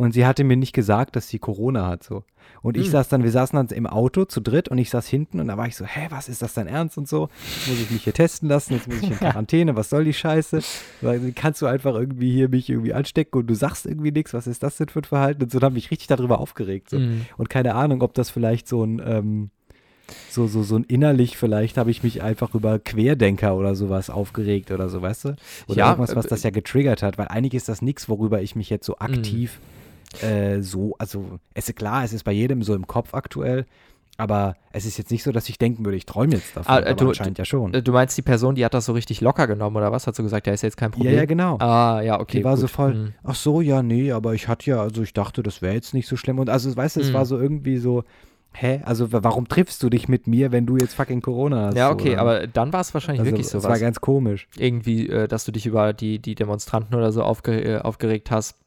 [0.03, 2.25] Und sie hatte mir nicht gesagt, dass sie Corona hat, so.
[2.61, 2.93] Und ich Hm.
[2.93, 5.57] saß dann, wir saßen dann im Auto zu dritt und ich saß hinten und da
[5.57, 7.29] war ich so, hä, was ist das dein Ernst und so?
[7.45, 10.13] Jetzt muss ich mich hier testen lassen, jetzt muss ich in Quarantäne, was soll die
[10.13, 10.61] Scheiße?
[11.03, 14.49] Wie kannst du einfach irgendwie hier mich irgendwie anstecken und du sagst irgendwie nichts, was
[14.49, 15.45] ist das denn für ein Verhalten?
[15.45, 16.99] Und so, habe ich richtig darüber aufgeregt, so.
[16.99, 17.27] Mhm.
[17.37, 19.51] Und keine Ahnung, ob das vielleicht so ein, ähm,
[20.29, 24.73] so, so, so ein innerlich, vielleicht habe ich mich einfach über Querdenker oder sowas aufgeregt
[24.73, 25.29] oder so, weißt du?
[25.69, 28.43] Oder Ja, irgendwas, was äh, das ja getriggert hat, weil eigentlich ist das nichts, worüber
[28.43, 29.61] ich mich jetzt so aktiv
[30.21, 33.67] äh, so, also es ist klar, es ist bei jedem so im Kopf aktuell,
[34.19, 36.79] aber es ist jetzt nicht so, dass ich denken würde, ich träume jetzt davon, Ah,
[36.81, 37.73] äh, aber du- anscheinend ja schon.
[37.75, 40.07] Äh, Du meinst, die Person, die hat das so richtig locker genommen oder was?
[40.07, 41.15] Hat so gesagt, ja, ist jetzt kein ja, Problem.
[41.15, 41.59] ja, genau.
[41.61, 42.39] Ah, ja, okay.
[42.39, 42.71] die war so gut.
[42.71, 43.15] voll, Mhm.
[43.25, 46.07] ach so, ja, nee, aber ich hatte ja, also ich dachte, das wäre jetzt nicht
[46.09, 46.39] so schlimm.
[46.39, 47.15] Und also, weißt du, es Mhm.
[47.15, 48.05] war so irgendwie so,
[48.55, 51.77] hä, also wa- warum triffst du dich mit mir, wenn du jetzt fucking Corona hast?
[51.77, 52.21] Ja, so, okay, oder?
[52.21, 53.81] aber dann war es wahrscheinlich also, wirklich Es war sowas.
[53.81, 54.47] ganz komisch.
[54.59, 58.59] Irgendwie, äh, dass du dich über die, die Demonstranten oder so aufge äh, aufgeregt hast.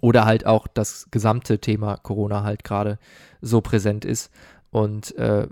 [0.00, 2.98] Oder halt auch das gesamte Thema Corona halt gerade
[3.40, 4.30] so präsent ist
[4.70, 5.46] und äh,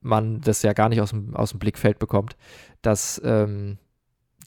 [0.00, 2.36] man das ja gar nicht aus dem, aus dem Blickfeld bekommt,
[2.82, 3.78] dass, ähm,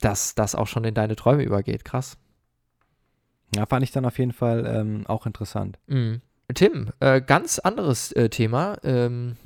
[0.01, 1.86] dass das auch schon in deine Träume übergeht.
[1.86, 2.17] Krass.
[3.55, 5.78] Ja, fand ich dann auf jeden Fall ähm, auch interessant.
[5.88, 6.21] Mhm.
[6.53, 8.78] Tim, äh, ganz anderes äh, Thema.
[8.84, 9.38] Ähm,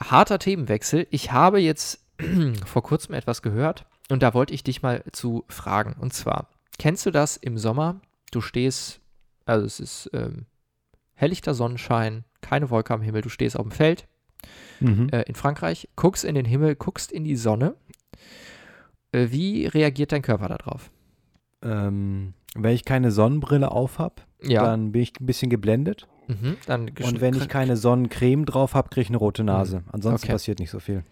[0.00, 1.06] harter Themenwechsel.
[1.10, 2.00] Ich habe jetzt
[2.64, 5.96] vor kurzem etwas gehört und da wollte ich dich mal zu fragen.
[5.98, 6.48] Und zwar,
[6.78, 8.00] kennst du das im Sommer?
[8.30, 9.00] Du stehst,
[9.46, 10.44] also es ist ähm,
[11.14, 14.06] helllichter Sonnenschein, keine Wolke am Himmel, du stehst auf dem Feld
[14.80, 15.08] Mhm.
[15.10, 17.74] äh, in Frankreich, guckst in den Himmel, guckst in die Sonne.
[19.12, 20.90] Äh, wie reagiert dein Körper darauf?
[21.62, 26.06] Ähm, wenn ich keine Sonnenbrille auf habe, Ja, dann bin ich ein bisschen geblendet.
[26.28, 26.56] mhm,
[27.02, 29.82] Und wenn ich keine Sonnencreme drauf habe, kriege ich eine rote Nase.
[29.90, 30.32] Ansonsten Okay.
[30.32, 31.02] passiert nicht so viel.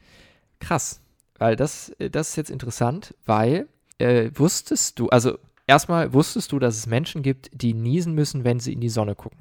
[0.60, 1.00] Krass.
[1.38, 3.66] Weil das, das ist jetzt interessant, weil
[3.98, 8.60] äh, wusstest du, also erstmal wusstest du, dass es Menschen gibt, die niesen müssen, wenn
[8.60, 9.40] sie in die Sonne gucken.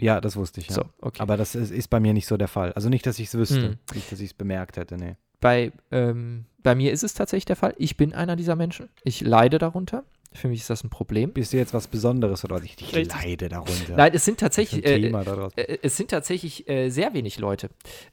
[0.00, 0.74] Ja, das wusste ich, ja.
[0.74, 1.20] So, okay.
[1.20, 2.72] Aber das ist, ist bei mir nicht so der Fall.
[2.72, 3.70] Also nicht, dass ich es wüsste.
[3.70, 3.78] Hm.
[3.94, 5.16] Nicht, dass ich es bemerkt hätte, nee.
[5.40, 7.74] bei, ähm, bei mir ist es tatsächlich der Fall.
[7.78, 8.88] Ich bin einer dieser Menschen.
[9.02, 10.04] Ich leide darunter.
[10.32, 11.32] Für mich ist das ein Problem.
[11.32, 12.62] Bist du jetzt was Besonderes oder was?
[12.62, 13.14] Ich, ich Richtig.
[13.14, 13.96] leide darunter.
[13.96, 17.70] Nein, es sind tatsächlich, äh, äh, es sind tatsächlich äh, sehr wenig Leute,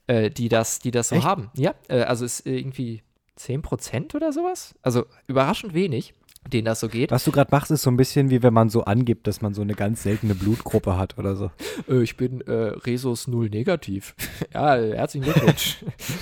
[0.07, 1.25] äh, die das, die das so Echt?
[1.25, 1.51] haben.
[1.55, 3.03] Ja, äh, also es ist irgendwie
[3.37, 4.75] 10% oder sowas.
[4.81, 6.13] Also überraschend wenig,
[6.53, 7.11] denen das so geht.
[7.11, 9.53] Was du gerade machst, ist so ein bisschen wie wenn man so angibt, dass man
[9.53, 11.51] so eine ganz seltene Blutgruppe hat oder so.
[11.89, 14.15] Äh, ich bin äh, Resus null negativ.
[14.53, 15.77] ja, herzlichen Glückwunsch.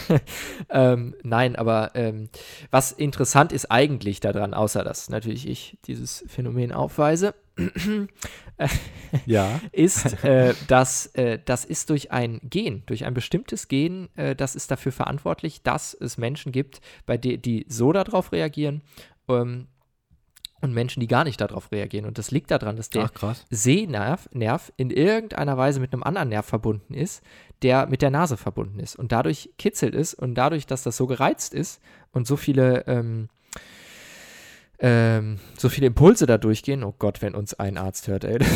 [0.70, 2.30] ähm, nein, aber ähm,
[2.72, 7.34] was interessant ist eigentlich daran, außer dass natürlich ich dieses Phänomen aufweise,
[9.26, 9.62] Ja.
[9.72, 14.56] ist, äh, dass äh, das ist durch ein Gen, durch ein bestimmtes Gen, äh, das
[14.56, 18.82] ist dafür verantwortlich, dass es Menschen gibt, bei de die so darauf reagieren
[19.28, 19.68] ähm,
[20.64, 22.06] und Menschen, die gar nicht darauf reagieren.
[22.06, 23.36] Und das liegt daran, dass der Ach.
[23.50, 27.22] Sehnerv Nerv in irgendeiner Weise mit einem anderen Nerv verbunden ist,
[27.64, 28.96] der mit der Nase verbunden ist.
[28.96, 31.82] Und dadurch kitzelt es und dadurch, dass das so gereizt ist
[32.14, 33.28] und so viele, ähm,
[34.80, 38.40] ähm, so viele Impulse da durchgehen, oh Gott, wenn uns ein Arzt hört, ey.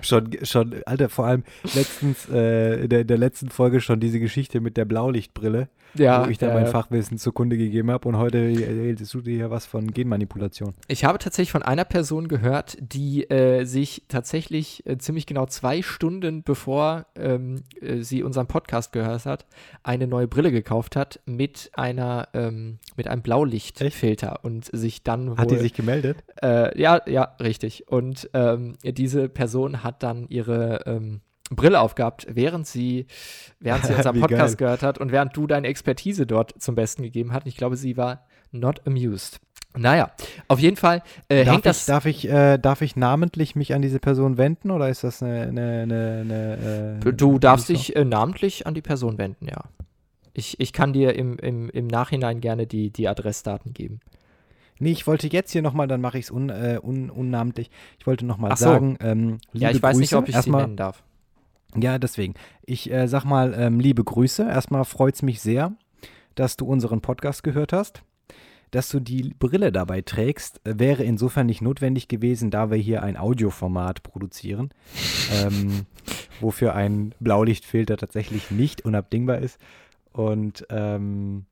[0.00, 1.44] Schon, schon, Alter, vor allem
[1.74, 5.68] letztens, äh, in der, in der letzten Folge schon diese Geschichte mit der Blaulichtbrille,
[5.98, 6.70] ja, wo ich da ja, mein ja.
[6.70, 10.74] Fachwissen zugrunde gegeben habe und heute erzählst du dir hier was von Genmanipulation.
[10.88, 15.82] Ich habe tatsächlich von einer Person gehört, die äh, sich tatsächlich äh, ziemlich genau zwei
[15.82, 19.46] Stunden bevor ähm, äh, sie unseren Podcast gehört hat,
[19.82, 25.50] eine neue Brille gekauft hat mit einer ähm, mit einem Blaulichtfilter und sich dann Hat
[25.50, 26.24] die wohl- sich gemeldet?
[26.42, 31.20] äh, ja ja richtig und ähm, diese Person hat dann ihre ähm,
[31.50, 33.06] Brille aufgehabt, während sie,
[33.60, 34.66] während sie unseren Podcast geil.
[34.66, 37.46] gehört hat und während du deine Expertise dort zum Besten gegeben hast.
[37.46, 39.40] Ich glaube, sie war not amused.
[39.76, 40.10] Naja,
[40.48, 41.86] auf jeden Fall äh, darf, hängt ich, das.
[41.86, 45.42] darf, ich, äh, darf ich namentlich mich an diese Person wenden oder ist das eine.
[45.42, 49.64] eine, eine, eine äh, Du darfst dich äh, namentlich an die Person wenden, ja.
[50.32, 54.00] Ich, ich kann dir im, im, im Nachhinein gerne die, die Adressdaten geben.
[54.78, 57.70] Nee, ich wollte jetzt hier nochmal, dann mache ich es un, äh, un, unnamentlich.
[57.98, 58.66] Ich wollte nochmal so.
[58.66, 60.00] sagen, ähm, liebe ja, ich weiß Grüße.
[60.00, 61.02] nicht, ob ich sie nennen darf.
[61.80, 62.34] Ja, deswegen.
[62.64, 64.42] Ich äh, sag mal, ähm, liebe Grüße.
[64.42, 65.72] Erstmal freut es mich sehr,
[66.34, 68.02] dass du unseren Podcast gehört hast.
[68.72, 73.02] Dass du die Brille dabei trägst, äh, wäre insofern nicht notwendig gewesen, da wir hier
[73.02, 74.70] ein Audioformat produzieren,
[75.44, 75.86] ähm,
[76.40, 79.58] wofür ein Blaulichtfilter tatsächlich nicht unabdingbar ist.
[80.12, 81.46] Und ähm,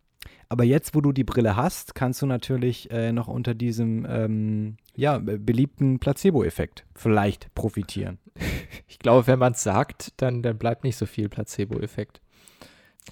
[0.48, 4.76] aber jetzt, wo du die Brille hast, kannst du natürlich äh, noch unter diesem ähm,
[4.96, 8.18] ja, be- beliebten Placebo-Effekt vielleicht profitieren.
[8.88, 12.20] Ich glaube, wenn man es sagt, dann, dann bleibt nicht so viel Placebo-Effekt.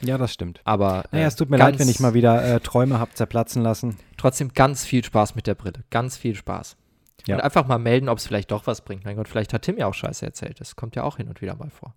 [0.00, 0.60] Ja, das stimmt.
[0.64, 3.62] Aber Naja, äh, es tut mir leid, wenn ich mal wieder äh, Träume habe zerplatzen
[3.62, 3.96] lassen.
[4.16, 5.84] trotzdem ganz viel Spaß mit der Brille.
[5.90, 6.76] Ganz viel Spaß.
[7.26, 7.36] Ja.
[7.36, 9.04] Und einfach mal melden, ob es vielleicht doch was bringt.
[9.04, 10.60] Mein Gott, vielleicht hat Tim ja auch Scheiße erzählt.
[10.60, 11.94] Das kommt ja auch hin und wieder mal vor.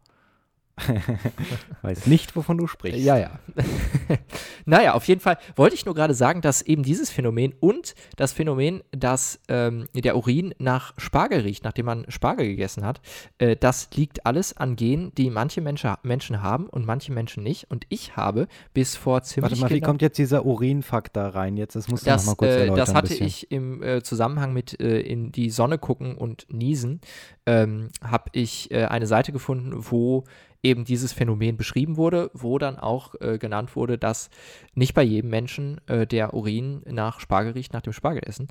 [1.81, 2.99] Weiß nicht, wovon du sprichst.
[2.99, 3.39] Ja, ja.
[4.65, 8.33] naja, auf jeden Fall wollte ich nur gerade sagen, dass eben dieses Phänomen und das
[8.33, 12.99] Phänomen, dass ähm, der Urin nach Spargel riecht, nachdem man Spargel gegessen hat,
[13.37, 17.71] äh, das liegt alles an Genen, die manche Menschen, Menschen haben und manche Menschen nicht.
[17.71, 21.29] Und ich habe bis vor ziemlich Warte mal, wie genau- kommt jetzt dieser Urinfakt da
[21.29, 21.55] rein?
[21.55, 22.75] Jetzt, das musst du das, noch mal kurz äh, erläutern.
[22.77, 26.99] das hatte ich im äh, Zusammenhang mit äh, in die Sonne gucken und niesen,
[27.45, 30.25] ähm, habe ich äh, eine Seite gefunden, wo
[30.65, 34.29] eben dieses Phänomen beschrieben wurde, wo dann auch äh, genannt wurde, dass
[34.73, 38.47] nicht bei jedem Menschen äh, der Urin nach Spargel riecht, nach dem Spargelessen,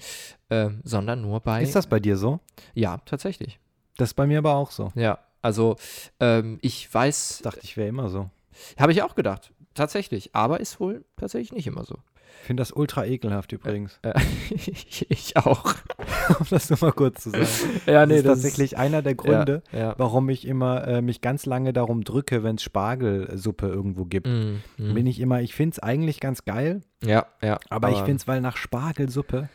[0.49, 1.61] ähm, sondern nur bei.
[1.63, 2.39] Ist das bei dir so?
[2.73, 3.59] Ja, tatsächlich.
[3.97, 4.93] Das ist bei mir aber auch so.
[4.95, 5.77] Ja, also
[6.21, 8.31] ähm, ich weiß, Dachte ich, wäre immer so.
[8.79, 11.99] habe ich auch gedacht, tatsächlich, aber ist wohl tatsächlich nicht immer so.
[12.41, 13.99] Ich finde das ultra ekelhaft übrigens.
[14.03, 14.13] Äh,
[14.51, 15.75] ich, ich auch.
[16.41, 17.47] um das nur mal kurz zu sagen.
[17.87, 19.95] Ja, das ist tatsächlich einer der Gründe, ja, ja.
[19.99, 24.27] warum ich immer äh, mich ganz lange darum drücke, wenn es Spargelsuppe irgendwo gibt.
[24.27, 24.95] Mm, mm.
[24.95, 27.59] Bin ich immer, ich finde es eigentlich ganz geil, Ja, ja.
[27.71, 29.49] aber, ich finde es, weil nach Spargelsuppe,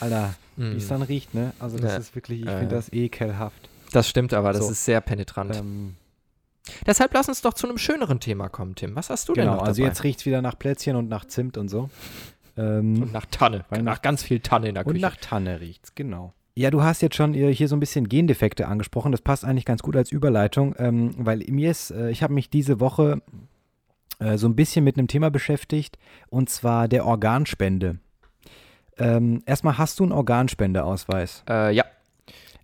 [0.00, 1.52] Alter, mm, wie es dann riecht, ne?
[1.58, 1.98] Also das Ja.
[1.98, 3.68] ist wirklich, ich finde das ekelhaft.
[3.92, 4.72] Das stimmt aber, das So.
[4.72, 5.56] ist sehr penetrant.
[5.56, 5.94] Ähm,
[6.86, 8.96] Deshalb lass uns doch zu einem schöneren Thema kommen, Tim.
[8.96, 9.88] Was hast du denn genau, noch also dabei?
[9.88, 11.90] jetzt riecht es wieder nach Plätzchen und nach Zimt und so.
[12.56, 13.64] Ähm, und nach Tanne.
[13.68, 15.04] Weil nach ganz viel Tanne in der Und Küche.
[15.04, 16.32] nach Tanne riecht's, genau.
[16.56, 19.10] Ja, du hast jetzt schon hier so ein bisschen Gendefekte angesprochen.
[19.12, 22.48] Das passt eigentlich ganz gut als Überleitung, ähm, weil mir ist, äh, ich habe mich
[22.48, 23.20] diese Woche
[24.20, 25.98] äh, so ein bisschen mit einem Thema beschäftigt
[26.28, 27.98] und zwar der Organspende.
[28.96, 31.42] Ähm, erstmal hast du einen Organspendeausweis.
[31.50, 31.84] äh, ja.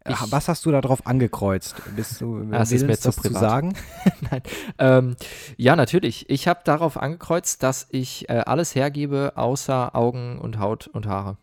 [0.04, 1.74] Ach, Ich- Was hast du da drauf angekreuzt?
[1.94, 3.40] Bist du Das ist mir zu das zu privat.
[3.40, 3.74] sagen?
[4.30, 4.42] Nein.
[4.78, 5.16] Ähm,
[5.56, 6.28] ja, natürlich.
[6.30, 11.36] Ich habe darauf angekreuzt, dass ich äh, alles hergebe, außer Augen und Haut und Haare.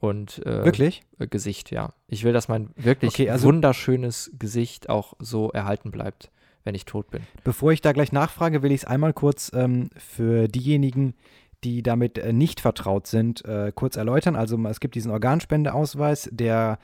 [0.00, 1.02] und äh, Wirklich?
[1.18, 1.92] äh, Gesicht, ja.
[2.08, 6.30] Ich will, dass mein wirklich Okay, also- wunderschönes Gesicht auch so erhalten bleibt,
[6.64, 7.22] wenn ich tot bin.
[7.44, 11.14] Bevor ich da gleich nachfrage, will ich es einmal kurz ähm, für diejenigen,
[11.64, 14.36] die damit äh, nicht vertraut sind, äh, kurz erläutern.
[14.36, 16.78] Also es gibt diesen Organspendeausweis, der,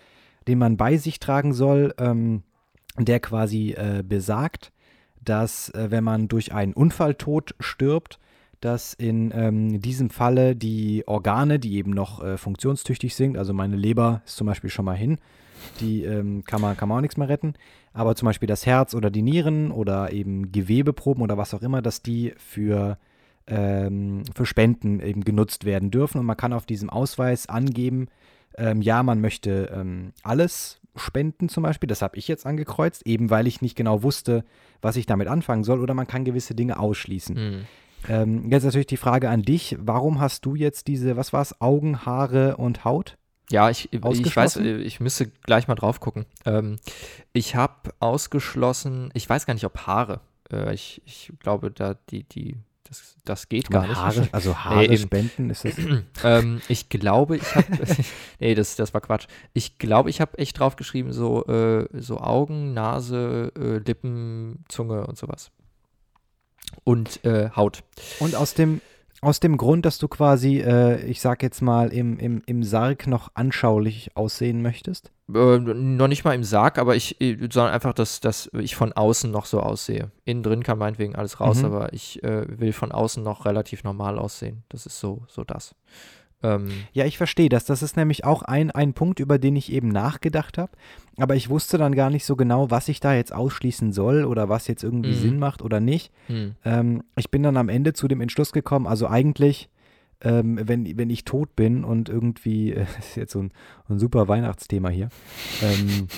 [0.49, 2.43] den man bei sich tragen soll, ähm,
[2.99, 4.73] der quasi äh, besagt,
[5.23, 8.19] dass äh, wenn man durch einen Unfalltod stirbt,
[8.61, 13.77] dass in ähm, diesem Falle die Organe, die eben noch äh, funktionstüchtig sind, also meine
[13.77, 15.19] Leber ist zum Beispiel schon mal hin,
[15.81, 17.55] die ähm, kann, man, kann man auch nichts mehr retten,
[17.93, 21.83] aber zum Beispiel das Herz oder die Nieren oder eben Gewebeproben oder was auch immer,
[21.83, 22.99] dass die für,
[23.47, 26.19] ähm, für Spenden eben genutzt werden dürfen.
[26.19, 28.09] Und man kann auf diesem Ausweis angeben,
[28.57, 31.87] ähm, ja, man möchte ähm, alles spenden zum Beispiel.
[31.87, 34.45] Das habe ich jetzt angekreuzt, eben weil ich nicht genau wusste,
[34.81, 35.81] was ich damit anfangen soll.
[35.81, 37.37] Oder man kann gewisse Dinge ausschließen.
[37.37, 37.65] Hm.
[38.09, 39.77] Ähm, jetzt natürlich die Frage an dich.
[39.81, 43.17] Warum hast du jetzt diese, was war es, Augen, Haare und Haut?
[43.51, 46.27] Ja, ich, ich weiß, äh, ich müsste gleich mal drauf gucken.
[46.45, 46.77] Ähm,
[47.33, 50.21] ich habe ausgeschlossen, ich weiß gar nicht, ob Haare.
[50.51, 52.57] Äh, ich, ich glaube, da die, die,
[52.95, 53.97] das, das geht gar nicht.
[53.97, 54.97] Haare, also Haare eben.
[54.99, 55.75] spenden, ist das.
[56.25, 57.67] ähm, ich glaube, ich habe.
[58.39, 59.27] nee, das, das war Quatsch.
[59.53, 65.19] Ich glaube, ich habe echt draufgeschrieben, so, äh, so Augen, Nase, äh, Lippen, Zunge und
[65.19, 65.51] sowas.
[66.85, 67.83] Und äh, Haut.
[68.21, 68.81] Und aus dem,
[69.25, 73.07] aus dem Grund, dass du quasi, äh, ich sag jetzt mal, im, im, im Sarg
[73.07, 75.11] noch anschaulich aussehen möchtest?
[75.33, 78.93] Äh, noch nicht mal im Sarg, aber ich, äh, sondern einfach, dass, dass ich von
[78.93, 80.11] außen noch so aussehe.
[80.25, 81.65] Innen drin kann meinetwegen alles raus, Mhm.
[81.67, 84.65] aber ich äh, will von außen noch relativ normal aussehen.
[84.69, 85.75] Das ist so, so das.
[86.45, 87.65] Ähm, Ja, ich verstehe das.
[87.65, 90.71] Das ist nämlich auch ein, ein Punkt, über den ich eben nachgedacht habe.
[91.17, 94.49] Aber ich wusste dann gar nicht so genau, was ich da jetzt ausschließen soll oder
[94.49, 95.15] was jetzt irgendwie Mhm.
[95.21, 96.13] Sinn macht oder nicht.
[96.29, 96.55] hm.
[96.65, 99.69] Ähm, ich bin dann am Ende zu dem Entschluss gekommen, also eigentlich,
[100.21, 103.53] ähm, wenn, wenn ich tot bin und irgendwie, äh, das ist jetzt so ein,
[103.89, 105.09] ein super Weihnachtsthema hier,
[105.63, 106.09] ähm,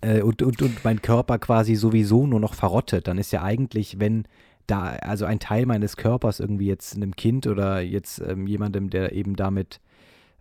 [0.00, 4.00] äh, und, und, und mein Körper quasi sowieso nur noch verrottet, dann ist ja eigentlich,
[4.00, 4.26] wenn
[4.66, 9.12] da, also ein Teil meines Körpers irgendwie jetzt einem Kind oder jetzt ähm, jemandem, der
[9.12, 9.80] eben damit,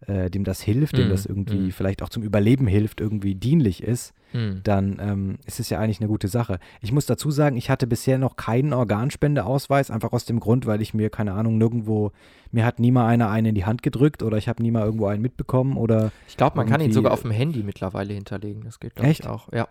[0.07, 1.71] äh, dem das hilft, dem Mhm, das irgendwie mhm.
[1.71, 4.59] vielleicht auch zum Überleben hilft, irgendwie dienlich ist, Hm.
[4.63, 6.59] dann ähm, ist es ja eigentlich eine gute Sache.
[6.81, 10.81] Ich muss dazu sagen, ich hatte bisher noch keinen Organspendeausweis, einfach aus dem Grund, weil
[10.81, 12.11] ich mir, keine Ahnung, nirgendwo,
[12.51, 14.83] mir hat nie mal einer einen in die Hand gedrückt oder ich habe nie mal
[14.83, 18.63] irgendwo einen mitbekommen oder, Ich glaube, man kann ihn sogar auf dem Handy mittlerweile hinterlegen.
[18.65, 19.29] Das geht, glaube ich, Echt?
[19.29, 19.51] auch.
[19.53, 19.69] Ja.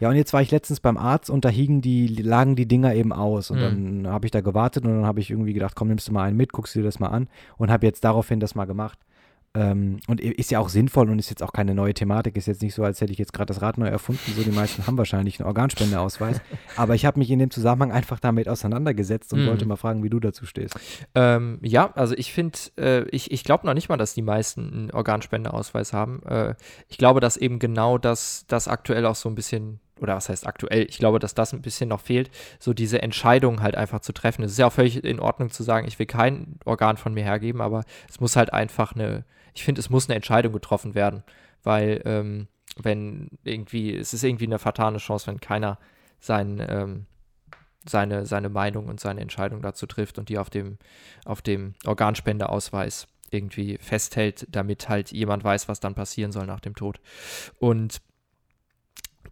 [0.00, 2.94] Ja, und jetzt war ich letztens beim Arzt und da hingen die, lagen die Dinger
[2.94, 3.62] eben aus und Mhm.
[4.04, 6.24] dann habe ich da gewartet und dann habe ich irgendwie gedacht, komm, nimmst du mal
[6.24, 8.98] einen mit, guckst dir das mal an und habe jetzt daraufhin das mal gemacht.
[9.54, 12.36] Ähm, und ist ja auch sinnvoll und ist jetzt auch keine neue Thematik.
[12.36, 14.32] Ist jetzt nicht so, als hätte ich jetzt gerade das Rad neu erfunden.
[14.36, 16.40] So, die meisten haben wahrscheinlich einen Organspendeausweis.
[16.76, 19.46] Aber ich habe mich in dem Zusammenhang einfach damit auseinandergesetzt und Mhm.
[19.46, 20.74] wollte mal fragen, wie du dazu stehst.
[21.14, 24.70] Ähm, ja, also ich finde, äh, ich, ich glaube noch nicht mal, dass die meisten
[24.72, 26.22] einen Organspendeausweis haben.
[26.26, 26.54] Äh,
[26.88, 30.46] ich glaube, dass eben genau das, das aktuell auch so ein bisschen, oder was heißt
[30.46, 32.30] aktuell, ich glaube, dass das ein bisschen noch fehlt,
[32.60, 34.42] so diese Entscheidung halt einfach zu treffen.
[34.44, 37.24] Es ist ja auch völlig in Ordnung zu sagen, ich will kein Organ von mir
[37.24, 39.24] hergeben, aber es muss halt einfach eine,
[39.58, 41.24] ich finde, es muss eine Entscheidung getroffen werden,
[41.64, 42.46] weil ähm,
[42.76, 45.80] wenn irgendwie, es ist irgendwie eine fatale Chance, wenn keiner
[46.20, 47.06] sein, ähm,
[47.84, 50.78] seine, seine Meinung und seine Entscheidung dazu trifft und die auf dem,
[51.24, 56.76] auf dem Organspendeausweis irgendwie festhält, damit halt jemand weiß, was dann passieren soll nach dem
[56.76, 57.00] Tod.
[57.58, 57.98] Und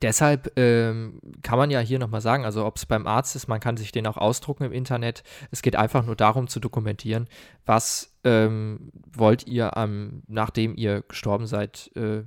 [0.03, 3.61] deshalb ähm, kann man ja hier nochmal sagen, also ob es beim Arzt ist, man
[3.61, 5.23] kann sich den auch ausdrucken im Internet.
[5.51, 7.29] Es geht einfach nur darum zu dokumentieren,
[7.65, 12.25] was ähm, wollt ihr, am, nachdem ihr gestorben seid, äh,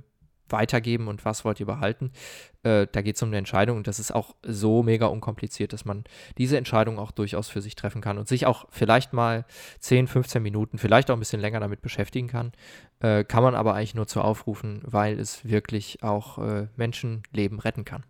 [0.52, 2.12] weitergeben und was wollt ihr behalten.
[2.62, 5.84] Äh, da geht es um eine Entscheidung und das ist auch so mega unkompliziert, dass
[5.84, 6.04] man
[6.38, 9.44] diese Entscheidung auch durchaus für sich treffen kann und sich auch vielleicht mal
[9.80, 12.52] 10, 15 Minuten, vielleicht auch ein bisschen länger damit beschäftigen kann.
[13.00, 17.84] Äh, kann man aber eigentlich nur zu aufrufen, weil es wirklich auch äh, Menschenleben retten
[17.84, 18.04] kann.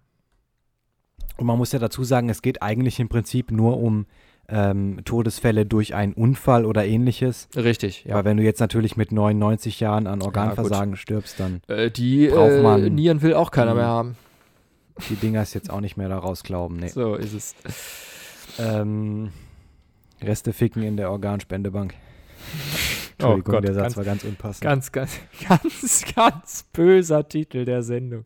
[1.36, 4.06] Und man muss ja dazu sagen, es geht eigentlich im Prinzip nur um
[4.50, 7.48] ähm, Todesfälle durch einen Unfall oder ähnliches.
[7.56, 8.14] Richtig, ja.
[8.16, 12.50] Aber wenn du jetzt natürlich mit 99 Jahren an Organversagen stirbst, dann Äh, die Braucht
[12.50, 14.16] äh, man- Nieren will auch keiner die- mehr haben.
[15.08, 16.76] die Dinger ist jetzt auch nicht mehr daraus glauben.
[16.76, 16.88] Nee.
[16.88, 17.54] So ist es.
[18.58, 19.30] Ähm,
[20.22, 21.94] Reste ficken in der Organspendebank.
[23.22, 24.62] Oh Entschuldigung, Gott, der Satz ganz- war ganz unpassend.
[24.62, 25.18] Ganz, ganz,
[25.48, 28.24] ganz, ganz böser Titel der Sendung.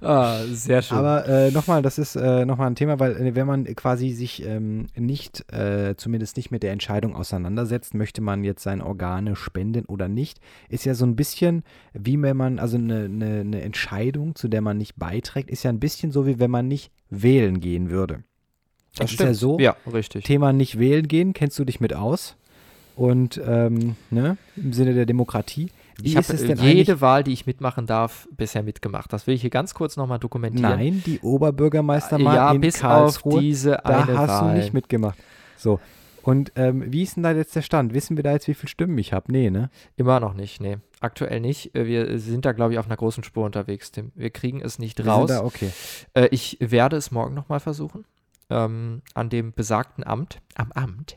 [0.00, 0.98] Ah, sehr schön.
[0.98, 4.44] Aber äh, nochmal, das ist äh, nochmal ein Thema, weil äh, wenn man quasi sich
[4.44, 9.84] ähm, nicht, äh, zumindest nicht mit der Entscheidung auseinandersetzt, möchte man jetzt seine Organe spenden
[9.86, 11.62] oder nicht, ist ja so ein bisschen
[11.92, 15.70] wie wenn man, also eine, eine, eine Entscheidung, zu der man nicht beiträgt, ist ja
[15.70, 18.24] ein bisschen so, wie wenn man nicht wählen gehen würde.
[18.96, 20.24] Das ist ja so, Ja, richtig.
[20.24, 22.36] Thema nicht wählen gehen, kennst du dich mit aus?
[22.96, 25.70] Und ähm, ne, im Sinne der Demokratie.
[26.00, 27.00] Wie ich habe jede eigentlich?
[27.00, 29.12] Wahl, die ich mitmachen darf, bisher mitgemacht.
[29.12, 30.76] Das will ich hier ganz kurz nochmal dokumentieren.
[30.76, 34.54] Nein, die Oberbürgermeisterwahl ja, in bis Karlsruhe, auf diese da eine hast Wahl.
[34.54, 35.18] du nicht mitgemacht.
[35.56, 35.80] So.
[36.22, 37.92] Und ähm, wie ist denn da jetzt der Stand?
[37.94, 39.30] Wissen wir da jetzt, wie viele Stimmen ich habe?
[39.30, 39.70] Nee, ne?
[39.96, 40.78] Immer noch nicht, nee.
[41.00, 41.74] Aktuell nicht.
[41.76, 44.10] Äh, Wir sind da, glaube ich, auf einer großen Spur unterwegs, Tim.
[44.14, 45.28] Wir kriegen es nicht Wir raus.
[45.28, 45.70] Da, okay.
[46.14, 48.04] Äh, ich werde es morgen nochmal versuchen.
[48.48, 50.40] Ähm, an dem besagten Amt.
[50.54, 51.16] Am Amt.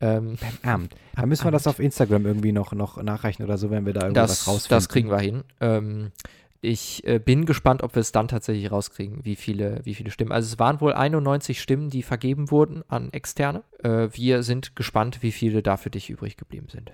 [0.00, 0.94] Ähm, Amt.
[1.14, 1.76] Da Am müssen wir das Amt.
[1.76, 4.76] auf Instagram irgendwie noch, noch nachreichen oder so, wenn wir da irgendwas das, rausfinden.
[4.76, 5.42] das kriegen wir hin.
[5.60, 6.12] Ähm,
[6.60, 10.32] ich äh, bin gespannt, ob wir es dann tatsächlich rauskriegen, wie viele, wie viele Stimmen.
[10.32, 13.62] Also es waren wohl 91 Stimmen, die vergeben wurden an Externe.
[13.82, 16.92] Äh, wir sind gespannt, wie viele da für dich übrig geblieben sind.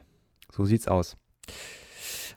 [0.50, 1.16] So sieht's aus.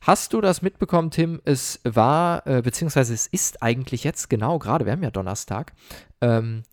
[0.01, 1.41] Hast du das mitbekommen, Tim?
[1.43, 5.73] Es war, äh, beziehungsweise es ist eigentlich jetzt genau gerade, wir haben ja Donnerstag,
[6.21, 6.63] ähm,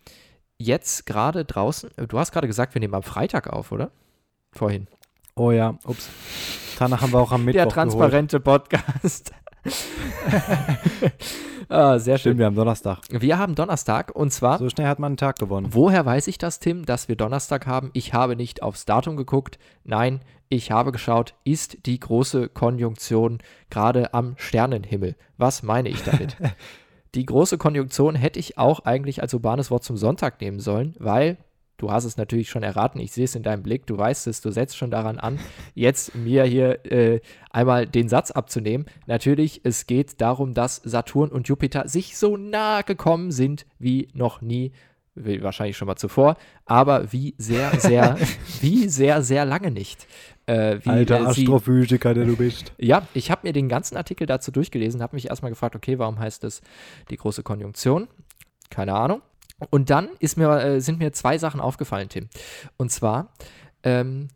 [0.65, 3.91] jetzt gerade draußen, äh, du hast gerade gesagt, wir nehmen am Freitag auf, oder?
[4.53, 4.87] Vorhin.
[5.35, 6.09] Oh ja, ups.
[6.79, 9.33] Danach haben wir auch am Mittwoch Der transparente Podcast.
[11.69, 12.21] ah, sehr Geholt.
[12.21, 12.39] Stimmt, schön.
[12.39, 12.99] wir haben Donnerstag.
[13.11, 15.69] Wir haben Donnerstag und zwar, So schnell hat man einen Tag gewonnen.
[15.71, 17.91] woher weiß ich das, Tim, dass wir Donnerstag haben?
[17.95, 19.59] Ich habe nicht aufs Datum geguckt.
[19.85, 23.39] Nein, ich habe geschaut, ist die große Konjunktion
[23.71, 25.17] gerade am Sternenhimmel?
[25.37, 26.37] Was meine ich damit?
[27.15, 31.39] die große Konjunktion hätte ich auch eigentlich als urbanes Wort zum Sonntag nehmen sollen, weil
[31.77, 34.41] du hast es natürlich schon erraten, ich sehe es in deinem Blick, du weißt es,
[34.41, 35.39] du setzt schon daran an,
[35.75, 38.87] jetzt mir hier äh, einmal den Satz abzunehmen.
[39.07, 44.41] Natürlich, es geht darum, dass Saturn und Jupiter sich so nah gekommen sind wie noch
[44.41, 44.73] nie,
[45.15, 48.17] wie wahrscheinlich schon mal zuvor, aber wie sehr, sehr,
[48.61, 50.07] wie sehr, sehr lange nicht.
[50.47, 52.73] Äh, wie, Alter äh, sie, Astrophysiker, der du bist.
[52.79, 56.19] ja, ich habe mir den ganzen Artikel dazu durchgelesen, habe mich erstmal gefragt, okay, warum
[56.19, 56.61] heißt es
[57.11, 58.09] die große Konjunktion?
[58.71, 59.23] Keine Ahnung.
[59.71, 62.29] Und dann mir, äh, sind mir zwei Sachen aufgefallen, Tim.
[62.77, 63.33] Und zwar
[63.83, 64.29] ähm,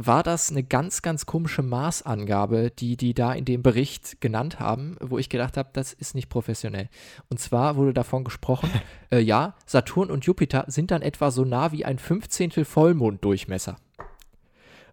[0.00, 4.96] war das eine ganz, ganz komische Maßangabe, die die da in dem Bericht genannt haben,
[5.00, 6.88] wo ich gedacht habe, das ist nicht professionell.
[7.30, 8.70] Und zwar wurde davon gesprochen,
[9.10, 13.76] äh, ja, Saturn und Jupiter sind dann etwa so nah wie ein Fünfzehntel Vollmonddurchmesser.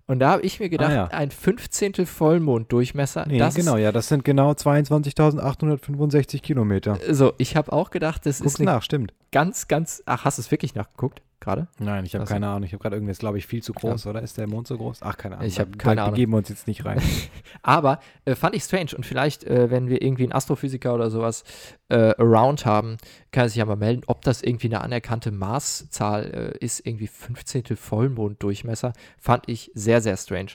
[0.07, 1.07] Und da habe ich mir gedacht, Ah, ja.
[1.07, 6.99] ein Fünfzehntel Vollmonddurchmesser, Nee, das genau, ja, das sind genau 22.865 Kilometer.
[7.11, 9.13] so, ich habe auch gedacht, das Guck's ist eine nach, stimmt.
[9.31, 11.67] ganz, ganz, ach, hast du es wirklich nachgeguckt gerade?
[11.79, 12.63] Nein, ich habe keine Ahnung.
[12.63, 14.21] Ich habe gerade irgendwas, glaube ich, viel zu groß, oder?
[14.21, 14.99] Ist der Mond so groß?
[15.01, 15.47] Ach, keine Ahnung.
[15.47, 16.13] Ich hab Da- keine Ahnung.
[16.15, 17.01] begeben wir uns jetzt nicht rein.
[17.63, 21.43] Aber äh, fand ich strange und vielleicht, äh, wenn wir irgendwie einen Astrophysiker oder sowas
[21.89, 22.97] äh, around haben,
[23.31, 27.07] kann er sich ja mal melden, ob das irgendwie eine anerkannte Maßzahl äh, ist, irgendwie
[27.07, 27.63] 15.
[27.75, 28.93] Vollmonddurchmesser.
[29.19, 30.51] Fand ich sehr, sehr strange.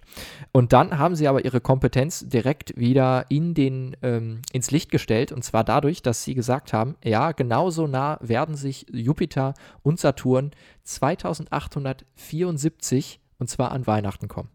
[0.53, 5.31] Und dann haben sie aber ihre Kompetenz direkt wieder in den, ähm, ins Licht gestellt
[5.33, 10.51] und zwar dadurch, dass sie gesagt haben, ja, genauso nah werden sich Jupiter und Saturn
[10.95, 14.51] 2874 und zwar an Weihnachten kommen.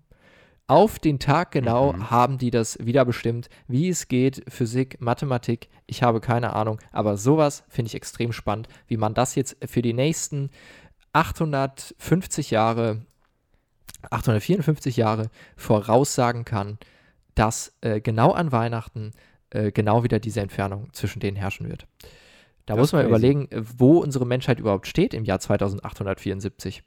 [0.67, 2.09] Auf den Tag genau Mhm.
[2.09, 7.17] haben die das wieder bestimmt, wie es geht, Physik, Mathematik, ich habe keine Ahnung, aber
[7.17, 10.49] sowas finde ich extrem spannend, wie man das jetzt für die nächsten
[11.13, 13.05] 850 Jahre,
[14.09, 16.79] 854 Jahre voraussagen kann,
[17.35, 19.11] dass äh, genau an Weihnachten
[19.51, 21.85] äh, genau wieder diese Entfernung zwischen denen herrschen wird.
[22.65, 23.09] Da Das muss man crazy.
[23.09, 23.47] überlegen,
[23.77, 26.83] wo unsere Menschheit überhaupt steht im Jahr 2874.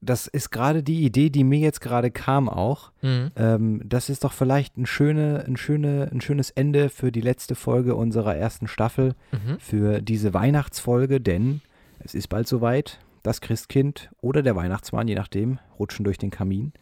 [0.00, 2.92] Das ist gerade die Idee, die mir jetzt gerade kam auch.
[3.02, 7.56] Ähm, das ist doch vielleicht ein, schöne, ein, schöne, ein schönes Ende für die letzte
[7.56, 9.58] Folge unserer ersten Staffel, Mhm.
[9.58, 11.62] für diese Weihnachtsfolge, denn
[11.98, 13.00] es ist bald soweit.
[13.24, 16.72] Das Christkind oder der Weihnachtsmann, je nachdem, rutschen durch den Kamin.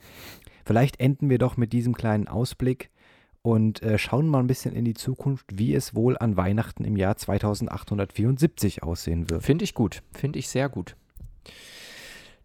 [0.67, 2.91] Vielleicht enden wir doch mit diesem kleinen Ausblick
[3.47, 6.97] und äh, schauen mal ein bisschen in die Zukunft, wie es wohl an Weihnachten im
[6.97, 9.45] Jahr 2874 aussehen wird.
[9.45, 10.03] Finde ich gut.
[10.13, 10.97] Finde ich sehr gut.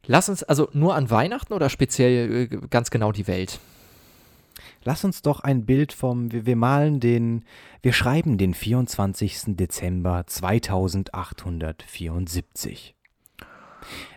[0.06, 3.60] Lass uns also nur an Weihnachten oder speziell äh, ganz genau die Welt?
[4.84, 7.46] Lass uns doch ein Bild vom, wir, wir malen den,
[7.82, 9.56] wir schreiben den 24.
[9.56, 12.94] Dezember 2874.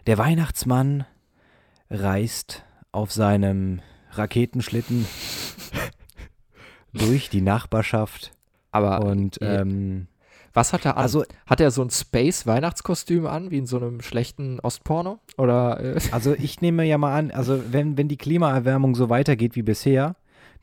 [0.06, 1.06] Der Weihnachtsmann
[1.88, 2.62] reist
[2.92, 3.80] auf seinem
[4.10, 5.06] Raketenschlitten
[6.94, 8.32] durch die Nachbarschaft
[8.70, 10.06] Aber und äh, ähm,
[10.54, 11.02] was hat er an?
[11.02, 15.18] also, hat er so ein Space-Weihnachtskostüm an, wie in so einem schlechten Ostporno?
[15.36, 19.56] Oder äh, also ich nehme ja mal an, also wenn, wenn die Klimaerwärmung so weitergeht
[19.56, 20.14] wie bisher,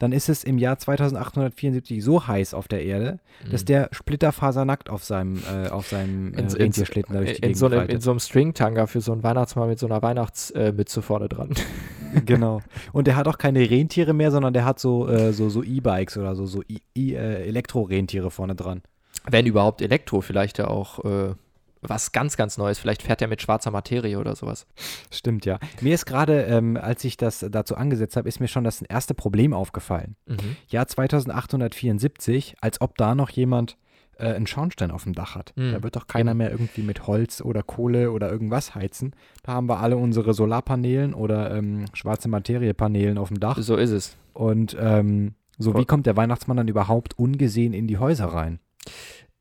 [0.02, 5.04] dann ist es im Jahr 2874 so heiß auf der Erde, dass der splitterfasernackt auf
[5.04, 7.88] seinem, äh, auf seinem äh, in, in, Rentierschlitten da durch die in, Gegend so einem,
[7.88, 11.50] in so einem Stringtanga für so einen Weihnachtsmann mit so einer Weihnachtsmütze vorne dran.
[12.26, 12.62] Genau.
[12.92, 16.18] Und der hat auch keine Rentiere mehr, sondern der hat so äh, so so E-Bikes
[16.18, 18.82] oder so so äh, Elektro-Rentiere vorne dran.
[19.30, 21.36] Wenn überhaupt Elektro, vielleicht ja auch äh,
[21.82, 22.80] was ganz, ganz Neues.
[22.80, 24.68] Vielleicht fährt er mit schwarzer Materie oder sowas.
[25.10, 25.60] Stimmt, ja.
[25.82, 29.14] Mir ist gerade, ähm, als ich das dazu angesetzt habe, ist mir schon das erste
[29.14, 30.16] Problem aufgefallen.
[30.28, 30.58] Mhm.
[30.68, 33.78] Jahr 2874, als ob da noch jemand
[34.18, 35.54] äh, einen Schornstein auf dem Dach hat.
[35.56, 35.72] Mhm.
[35.72, 39.16] Da wird doch keiner mehr irgendwie mit Holz oder Kohle oder irgendwas heizen.
[39.44, 43.58] Da haben wir alle unsere Solarpanelen oder ähm, schwarze Materiepanelen auf dem Dach.
[43.60, 44.16] So ist es.
[44.34, 48.60] Und ähm, so, wie kommt der Weihnachtsmann dann überhaupt ungesehen in die Häuser rein?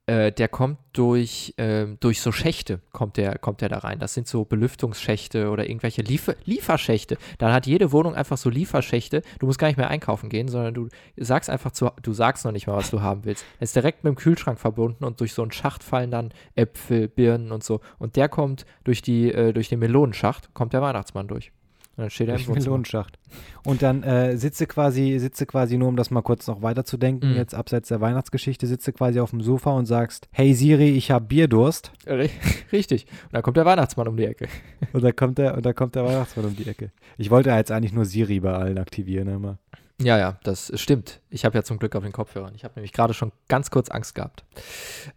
[0.07, 3.99] Äh, der kommt durch, ähm, durch so Schächte, kommt der, kommt der da rein.
[3.99, 7.17] Das sind so Belüftungsschächte oder irgendwelche Liefer Lieferschächte.
[7.39, 9.23] Dann hat jede Wohnung einfach so Lieferschächte.
[9.39, 12.53] Du musst gar nicht mehr einkaufen gehen, sondern du sagst einfach zu, du sagst noch
[12.53, 13.45] nicht mal, was du haben willst.
[13.59, 17.07] Er ist direkt mit dem Kühlschrank verbunden und durch so einen Schacht fallen dann Äpfel,
[17.07, 17.81] Birnen und so.
[17.99, 21.53] Und der kommt durch, die, äh, durch den Melonenschacht, kommt der Weihnachtsmann durch.
[22.01, 22.55] Und dann steht er im.
[22.55, 23.19] Melonenschacht.
[23.67, 27.37] Und dann äh, sitze quasi, sitze quasi nur, um das mal kurz noch weiterzudenken, Mhm.
[27.37, 31.27] jetzt abseits der Weihnachtsgeschichte, sitze quasi auf dem Sofa und sagst, hey Siri, ich habe
[31.27, 31.93] Bierdurst.
[32.07, 32.31] Ri-
[32.73, 33.05] Richtig.
[33.25, 34.49] Und dann kommt der Weihnachtsmann um die Ecke.
[34.95, 36.91] Und da kommt der, und da kommt der Weihnachtsmann um die Ecke.
[37.19, 39.59] Ich wollte jetzt eigentlich nur Siri bei allen aktivieren, immer.
[40.01, 41.21] Ja, ja, das stimmt.
[41.29, 42.55] Ich habe ja zum Glück auf den Kopfhörern.
[42.55, 44.45] Ich habe nämlich gerade schon ganz kurz Angst gehabt.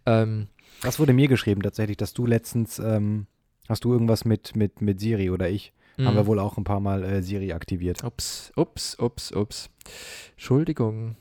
[0.04, 0.48] Ähm,
[0.82, 3.26] Das wurde mir geschrieben tatsächlich, dass du letztens, ähm,
[3.70, 5.72] hast du irgendwas mit, mit, mit Siri oder ich?
[5.98, 6.26] Haben wir mh.
[6.26, 8.02] wohl auch ein paar Mal äh, Siri aktiviert.
[8.02, 9.70] Ups, ups, ups, ups.
[10.32, 11.16] Entschuldigung.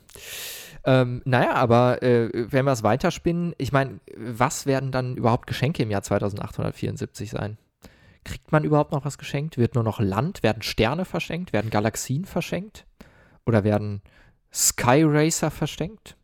[0.85, 5.83] Ähm, naja, aber äh, wenn wir es weiterspinnen, ich meine, was werden dann überhaupt Geschenke
[5.83, 7.57] im Jahr 2874 sein?
[8.23, 9.57] Kriegt man überhaupt noch was geschenkt?
[9.57, 10.43] Wird nur noch Land?
[10.43, 11.53] Werden Sterne verschenkt?
[11.53, 12.85] Werden Galaxien verschenkt?
[13.45, 14.01] Oder werden
[14.51, 16.15] Sky Racer verschenkt?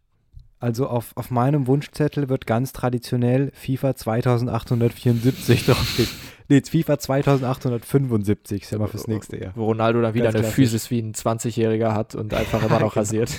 [0.59, 6.09] Also auf, auf meinem Wunschzettel wird ganz traditionell FIFA 2874 draufstehen.
[6.49, 9.53] Nee, jetzt FIFA 2875 ist ja mal fürs nächste Jahr.
[9.55, 10.55] Wo Ronaldo dann wieder Ganz eine klassisch.
[10.55, 12.99] Physis wie ein 20-Jähriger hat und einfach immer noch Genau.
[13.01, 13.31] rasiert.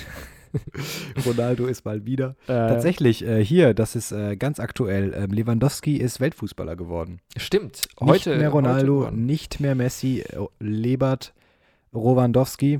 [1.25, 2.35] Ronaldo ist mal wieder.
[2.43, 5.13] Äh, Tatsächlich, äh, hier, das ist äh, ganz aktuell.
[5.15, 7.19] Ähm, Lewandowski ist Weltfußballer geworden.
[7.37, 7.83] Stimmt.
[7.99, 10.21] Nicht Heute, mehr Ronaldo, Heute nicht mehr Messi.
[10.21, 11.33] äh, Lebert
[11.93, 12.79] Rowandowski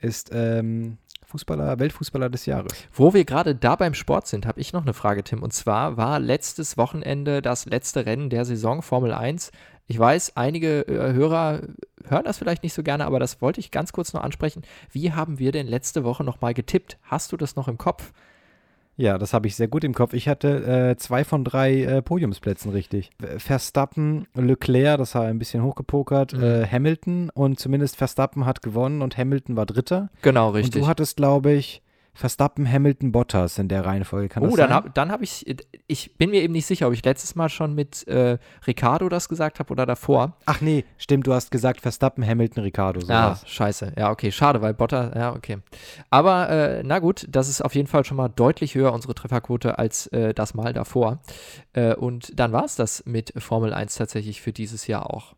[0.00, 0.98] ist ähm,
[1.28, 2.72] Fußballer, Weltfußballer des Jahres.
[2.90, 5.42] Wo wir gerade da beim Sport sind, habe ich noch eine Frage, Tim.
[5.42, 9.52] Und zwar war letztes Wochenende das letzte Rennen der Saison Formel 1.
[9.88, 11.60] Ich weiß, einige äh, Hörer
[12.06, 14.62] hören das vielleicht nicht so gerne, aber das wollte ich ganz kurz noch ansprechen.
[14.90, 16.96] Wie haben wir denn letzte Woche nochmal getippt?
[17.02, 18.12] Hast du das noch im Kopf?
[19.00, 20.12] Ja, das habe ich sehr gut im Kopf.
[20.12, 23.10] Ich hatte äh, zwei von drei äh, Podiumsplätzen richtig.
[23.38, 26.42] Verstappen, Leclerc, das war ein bisschen hochgepokert, Mhm.
[26.42, 30.10] äh, Hamilton und zumindest Verstappen hat gewonnen und Hamilton war Dritter.
[30.22, 30.82] Genau, Und richtig.
[30.82, 31.80] du hattest, glaube ich,
[32.18, 34.28] Verstappen, Hamilton, Bottas in der Reihenfolge.
[34.28, 35.46] Kann Oh, das dann habe dann hab ich,
[35.86, 39.28] ich bin mir eben nicht sicher, ob ich letztes Mal schon mit äh, Ricardo das
[39.28, 40.36] gesagt habe oder davor.
[40.44, 42.98] Ach nee, stimmt, du hast gesagt Verstappen, Hamilton, Ricardo.
[43.00, 43.92] So Ah, scheiße.
[43.96, 45.58] Ja, okay, schade, weil Botter, ja, okay.
[46.10, 49.78] Aber äh, na gut, das ist auf jeden Fall schon mal deutlich höher, unsere Trefferquote,
[49.78, 51.20] als äh, das Mal davor.
[51.72, 55.36] Äh, und dann war es das mit Formel 1 tatsächlich für dieses Jahr auch.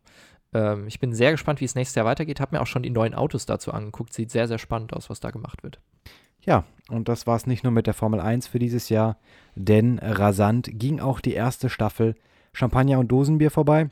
[0.54, 2.40] Ähm, ich bin sehr gespannt, wie es nächstes Jahr weitergeht.
[2.40, 4.14] Habe mir auch schon die neuen Autos dazu angeguckt.
[4.14, 5.78] Sieht sehr, sehr spannend aus, was da gemacht wird.
[6.45, 9.16] Ja, und das war es nicht nur mit der Formel 1 für dieses Jahr,
[9.55, 12.14] denn rasant ging auch die erste Staffel
[12.53, 13.88] Champagner und Dosenbier vorbei.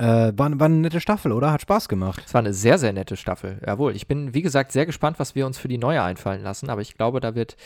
[0.00, 1.50] Äh, war, war eine nette Staffel, oder?
[1.50, 2.22] Hat Spaß gemacht.
[2.24, 3.60] Es war eine sehr, sehr nette Staffel.
[3.66, 3.96] Jawohl.
[3.96, 6.70] Ich bin, wie gesagt, sehr gespannt, was wir uns für die neue einfallen lassen.
[6.70, 7.56] Aber ich glaube, da wird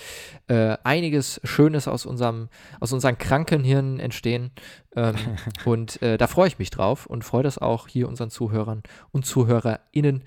[0.49, 2.49] äh, einiges Schönes aus unserem,
[2.81, 4.51] aus unseren kranken Hirnen entstehen.
[4.97, 5.15] Ähm,
[5.67, 9.27] und äh, da freue ich mich drauf und freue das auch hier unseren Zuhörern und
[9.27, 10.25] ZuhörerInnen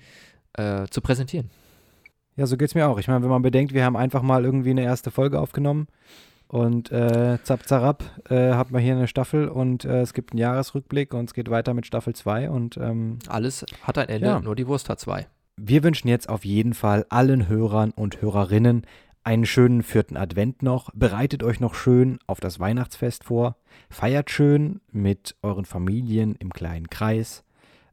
[0.52, 1.50] äh, zu präsentieren.
[2.36, 2.98] Ja, so geht's mir auch.
[2.98, 5.86] Ich meine, wenn man bedenkt, wir haben einfach mal irgendwie eine erste Folge aufgenommen
[6.48, 10.38] und äh, zapp, zarab äh, hat man hier eine Staffel und äh, es gibt einen
[10.38, 14.40] Jahresrückblick und es geht weiter mit Staffel 2 und ähm, Alles hat ein Ende, Ja.
[14.40, 15.26] nur die Wurst hat zwei.
[15.56, 18.82] wir wünschen jetzt auf jeden Fall allen Hörern und Hörerinnen
[19.24, 20.90] einen schönen vierten Advent noch.
[20.94, 23.56] Bereitet euch noch schön auf das Weihnachtsfest vor.
[23.90, 27.42] Feiert schön mit euren Familien im kleinen Kreis.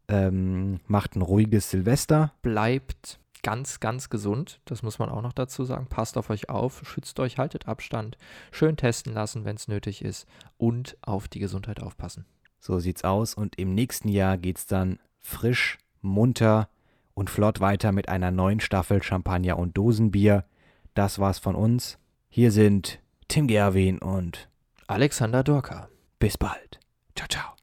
[0.07, 2.33] Ähm, macht ein ruhiges Silvester.
[2.43, 4.59] Bleibt ganz, ganz gesund.
[4.65, 5.87] Das muss man auch noch dazu sagen.
[5.87, 8.17] Passt auf euch auf, schützt euch, haltet Abstand,
[8.51, 10.27] schön testen lassen, wenn es nötig ist
[10.57, 12.25] und auf die Gesundheit aufpassen.
[12.59, 13.35] So sieht's aus.
[13.35, 16.69] Und im nächsten Jahr geht's dann frisch, munter
[17.13, 20.45] und flott weiter mit einer neuen Staffel Champagner und Dosenbier.
[20.93, 21.99] Das war's von uns.
[22.29, 24.49] Hier sind Tim Gerwin und
[24.87, 25.89] Alexander Dorka.
[26.19, 26.79] bis bald.
[27.15, 27.62] Ciao, ciao.